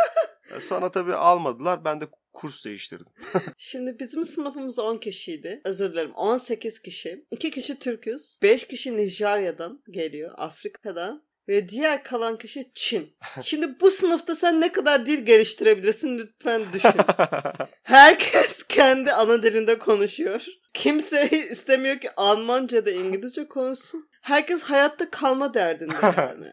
Sana 0.60 0.90
tabii 0.90 1.14
almadılar. 1.14 1.84
Ben 1.84 2.00
de 2.00 2.08
kurs 2.32 2.64
değiştirdim. 2.64 3.12
Şimdi 3.56 3.98
bizim 3.98 4.24
sınıfımız 4.24 4.78
10 4.78 4.96
kişiydi. 4.96 5.60
Özür 5.64 5.92
dilerim 5.92 6.14
18 6.14 6.82
kişi. 6.82 7.26
2 7.30 7.50
kişi 7.50 7.78
Türküz. 7.78 8.38
5 8.42 8.68
kişi 8.68 8.96
Nijerya'dan 8.96 9.82
geliyor. 9.90 10.34
Afrika'dan. 10.36 11.27
Ve 11.48 11.68
diğer 11.68 12.04
kalan 12.04 12.38
kişi 12.38 12.70
Çin. 12.74 13.16
Şimdi 13.42 13.80
bu 13.80 13.90
sınıfta 13.90 14.34
sen 14.34 14.60
ne 14.60 14.72
kadar 14.72 15.06
dil 15.06 15.26
geliştirebilirsin 15.26 16.18
lütfen 16.18 16.62
düşün. 16.72 17.00
Herkes 17.82 18.62
kendi 18.62 19.12
ana 19.12 19.42
dilinde 19.42 19.78
konuşuyor. 19.78 20.46
Kimse 20.74 21.28
istemiyor 21.30 22.00
ki 22.00 22.10
Almanca 22.16 22.86
da 22.86 22.90
İngilizce 22.90 23.48
konuşsun. 23.48 24.08
Herkes 24.22 24.62
hayatta 24.62 25.10
kalma 25.10 25.54
derdinde 25.54 25.94
yani. 26.16 26.52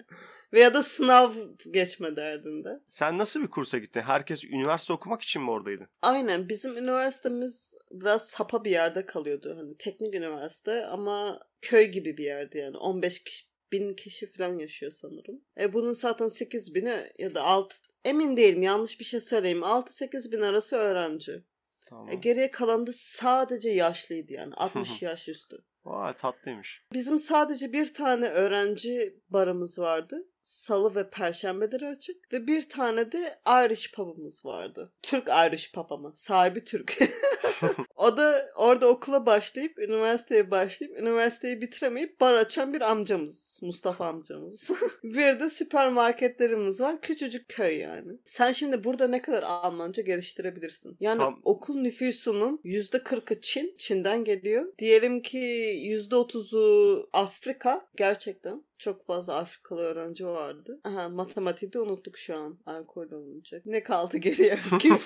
Veya 0.54 0.74
da 0.74 0.84
sınav 0.84 1.32
geçme 1.72 2.16
derdinde. 2.16 2.70
Sen 2.90 3.18
nasıl 3.18 3.42
bir 3.42 3.48
kursa 3.48 3.78
gittin? 3.78 4.02
Herkes 4.02 4.44
üniversite 4.44 4.94
okumak 4.94 5.22
için 5.22 5.42
mi 5.42 5.52
oradaydı? 5.52 5.90
Aynen 6.02 6.50
bizim 6.50 6.78
üniversitemiz 6.78 7.76
biraz 7.92 8.30
sapa 8.30 8.64
bir 8.64 8.72
yerde 8.72 9.06
kalıyordu. 9.06 9.56
Hani 9.58 9.78
teknik 9.78 10.16
üniversite 10.16 10.86
ama 10.86 11.40
köy 11.62 11.86
gibi 11.86 12.18
bir 12.18 12.24
yerdi 12.24 12.58
yani. 12.58 12.78
15 12.78 13.24
kişi, 13.24 13.46
bin 13.80 13.94
kişi 13.94 14.32
falan 14.32 14.56
yaşıyor 14.56 14.92
sanırım. 14.92 15.42
E 15.58 15.74
bunun 15.74 15.94
zaten 15.94 16.28
8 16.28 16.76
bini 16.76 17.12
ya 17.20 17.36
da 17.36 17.44
6 17.44 17.76
emin 18.06 18.38
değilim 18.38 18.64
yanlış 18.64 19.00
bir 19.00 19.06
şey 19.06 19.20
söyleyeyim. 19.20 19.62
6-8 19.64 20.32
bin 20.32 20.42
arası 20.42 20.76
öğrenci. 20.76 21.44
Tamam. 21.88 22.10
E 22.10 22.16
geriye 22.16 22.52
kalan 22.52 22.88
da 22.88 22.92
sadece 22.94 23.70
yaşlıydı 23.70 24.34
yani 24.34 24.54
60 24.58 25.02
yaş 25.02 25.30
üstü. 25.30 25.58
Vay 25.86 26.14
tatlıymış. 26.14 26.84
Bizim 26.94 27.18
sadece 27.18 27.74
bir 27.74 27.94
tane 27.94 28.30
öğrenci 28.30 29.20
barımız 29.30 29.80
vardı. 29.80 30.28
Salı 30.46 30.96
ve 30.96 31.10
perşembeleri 31.10 31.88
açık. 31.88 32.34
Ve 32.34 32.48
bir 32.48 32.70
tane 32.70 33.12
de 33.12 33.40
Irish 33.48 33.92
pub'ımız 33.92 34.46
vardı. 34.46 34.94
Türk 35.04 35.28
Irish 35.28 35.72
pub 35.72 35.92
ama. 35.92 36.14
Sahibi 36.16 36.64
Türk. 36.64 36.98
o 37.96 38.18
da 38.18 38.50
orada 38.56 38.88
okula 38.88 39.26
başlayıp, 39.26 39.80
üniversiteye 39.80 40.52
başlayıp, 40.52 41.00
üniversiteyi 41.00 41.62
bitiremeyip 41.62 42.22
bar 42.22 42.34
açan 42.34 42.74
bir 42.74 42.82
amcamız. 42.82 43.60
Mustafa 43.64 44.08
amcamız. 44.08 44.72
bir 45.04 45.40
de 45.40 45.50
süpermarketlerimiz 45.50 46.82
var. 46.82 47.02
Küçücük 47.02 47.50
köy 47.50 47.78
yani. 47.78 48.12
Sen 48.26 48.52
şimdi 48.52 48.84
burada 48.84 49.08
ne 49.08 49.22
kadar 49.22 49.44
Almanca 49.44 50.04
geliştirebilirsin? 50.04 50.98
Yani 51.00 51.18
Tam- 51.18 51.42
okul 51.44 51.76
nüfusunun 51.76 52.62
%40'ı 52.66 53.42
Çin. 53.42 53.76
Çin'den 53.78 54.24
geliyor. 54.24 54.68
Diyelim 54.78 55.22
ki 55.22 55.38
%30'u 55.38 57.10
Afrika. 57.14 57.88
Gerçekten 57.96 58.64
çok 58.78 59.06
fazla 59.06 59.36
Afrikalı 59.36 59.82
öğrenci 59.82 60.28
vardı. 60.28 60.80
Aha, 60.84 61.10
matematiği 61.10 61.74
de 61.74 61.80
unuttuk 61.80 62.18
şu 62.18 62.38
an. 62.38 62.60
Alkol 62.66 63.12
olunacak. 63.12 63.62
Ne 63.66 63.84
kaldı 63.84 64.18
geriye 64.18 64.60
Özgür? 64.66 64.92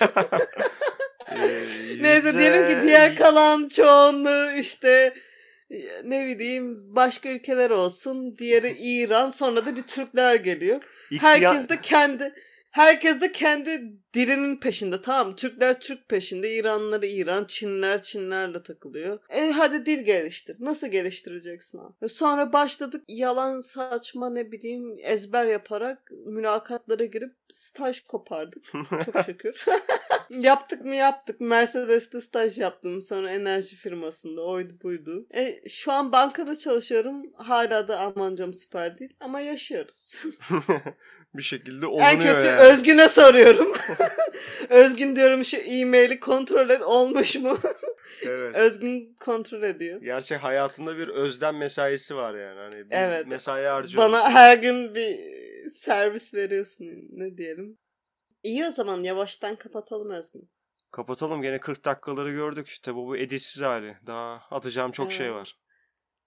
Ee, 1.30 2.02
Neyse 2.02 2.38
diyelim 2.38 2.66
ki 2.66 2.86
diğer 2.86 3.16
kalan 3.16 3.68
çoğunluğu 3.68 4.50
işte 4.50 5.14
ne 6.04 6.26
bileyim 6.26 6.96
başka 6.96 7.28
ülkeler 7.28 7.70
olsun. 7.70 8.38
Diğeri 8.38 8.76
İran 8.78 9.30
sonra 9.30 9.66
da 9.66 9.76
bir 9.76 9.82
Türkler 9.82 10.34
geliyor. 10.34 10.82
X 11.10 11.22
Herkes 11.22 11.68
de 11.68 11.80
kendi 11.80 12.34
herkes 12.70 13.20
de 13.20 13.32
kendi 13.32 13.92
dilinin 14.14 14.56
peşinde. 14.56 15.02
Tamam 15.02 15.36
Türkler 15.36 15.80
Türk 15.80 16.08
peşinde, 16.08 16.54
İranlılar 16.54 17.02
İran, 17.02 17.44
Çinler 17.44 18.02
Çinlerle 18.02 18.62
takılıyor. 18.62 19.18
E 19.28 19.50
hadi 19.50 19.86
dil 19.86 20.04
geliştir. 20.04 20.56
Nasıl 20.60 20.86
geliştireceksin 20.86 21.78
abi? 21.78 21.92
E, 22.02 22.08
Sonra 22.08 22.52
başladık 22.52 23.04
yalan 23.08 23.60
saçma 23.60 24.30
ne 24.30 24.52
bileyim 24.52 24.96
ezber 24.98 25.46
yaparak 25.46 26.10
mülakatlara 26.26 27.04
girip 27.04 27.32
staj 27.52 28.00
kopardık. 28.00 28.64
Çok 29.04 29.24
şükür. 29.26 29.64
yaptık 30.30 30.84
mı 30.84 30.94
yaptık. 30.96 31.40
Mercedes'te 31.40 32.20
staj 32.20 32.58
yaptım. 32.58 33.02
Sonra 33.02 33.30
enerji 33.30 33.76
firmasında 33.76 34.42
oydu 34.42 34.74
buydu. 34.82 35.26
E, 35.34 35.68
şu 35.68 35.92
an 35.92 36.12
bankada 36.12 36.56
çalışıyorum. 36.56 37.22
Hala 37.34 37.88
da 37.88 37.98
Almancam 38.00 38.54
süper 38.54 38.98
değil 38.98 39.14
ama 39.20 39.40
yaşıyoruz. 39.40 40.22
bir 41.34 41.42
şekilde 41.42 41.86
En 41.86 41.90
olunuyor 41.90 42.34
kötü 42.34 42.46
yani. 42.46 42.60
Özgün'e 42.60 43.08
soruyorum. 43.08 43.72
Özgün 44.68 45.16
diyorum 45.16 45.44
şu 45.44 45.56
e-maili 45.56 46.20
kontrol 46.20 46.70
et 46.70 46.82
olmuş 46.82 47.34
mu? 47.36 47.58
Evet. 48.22 48.54
Özgün 48.56 49.16
kontrol 49.20 49.62
ediyor. 49.62 50.00
Gerçek 50.02 50.38
hayatında 50.38 50.98
bir 50.98 51.08
özlem 51.08 51.56
mesaisi 51.56 52.16
var 52.16 52.34
yani. 52.34 52.60
Hani 52.60 52.90
bir 52.90 52.96
Evet. 52.96 53.26
mesai 53.26 53.64
harcıyorsun. 53.64 54.12
Bana 54.12 54.30
her 54.30 54.58
gün 54.58 54.94
bir 54.94 55.18
servis 55.70 56.34
veriyorsun 56.34 56.86
ne 57.10 57.36
diyelim. 57.36 57.78
İyi 58.42 58.66
o 58.66 58.70
zaman 58.70 59.00
yavaştan 59.00 59.56
kapatalım 59.56 60.10
Özgün. 60.10 60.50
Kapatalım 60.90 61.42
gene 61.42 61.60
40 61.60 61.84
dakikaları 61.84 62.30
gördük. 62.32 62.76
Tabi 62.82 62.96
bu 62.96 63.16
editsiz 63.16 63.62
hali. 63.62 63.96
Daha 64.06 64.42
atacağım 64.50 64.90
çok 64.92 65.12
şey 65.12 65.26
Evet. 65.26 65.36
var. 65.36 65.58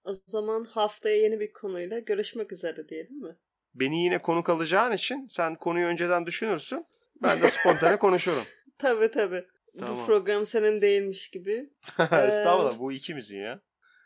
O 0.04 0.14
zaman 0.26 0.64
haftaya 0.64 1.18
yeni 1.18 1.40
bir 1.40 1.54
konuyla 1.54 2.00
görüşmek 2.00 2.52
üzere 2.52 2.88
diyelim 2.88 3.22
mi? 3.22 3.36
Beni 3.76 4.04
yine 4.04 4.18
konuk 4.18 4.50
alacağın 4.50 4.92
için 4.92 5.28
sen 5.28 5.56
konuyu 5.56 5.88
önceden 5.88 6.26
düşünürsün. 6.26 6.86
Ben 7.24 7.42
de 7.42 7.52
spontane 7.52 7.98
konuşurum. 8.00 8.44
Tabii 8.78 9.12
tabii. 9.12 9.46
Tamam. 9.80 9.98
Bu 9.98 10.06
program 10.06 10.46
senin 10.46 10.82
değilmiş 10.82 11.30
gibi. 11.30 11.70
Estağfurullah 12.00 12.80
bu 12.80 12.92
ikimizin 12.92 13.40
ya. 13.40 13.62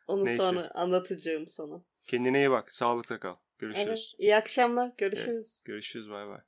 Onu 0.07 0.25
Neyse. 0.25 0.43
sonra 0.43 0.71
anlatacağım 0.73 1.47
sana. 1.47 1.81
Kendine 2.07 2.37
iyi 2.37 2.51
bak. 2.51 2.71
Sağlıkla 2.71 3.19
kal. 3.19 3.35
Görüşürüz. 3.59 3.87
Evet. 3.87 4.15
İyi 4.19 4.35
akşamlar. 4.35 4.91
Görüşürüz. 4.97 5.61
Görüşürüz 5.65 6.09
bay 6.09 6.27
bay. 6.27 6.39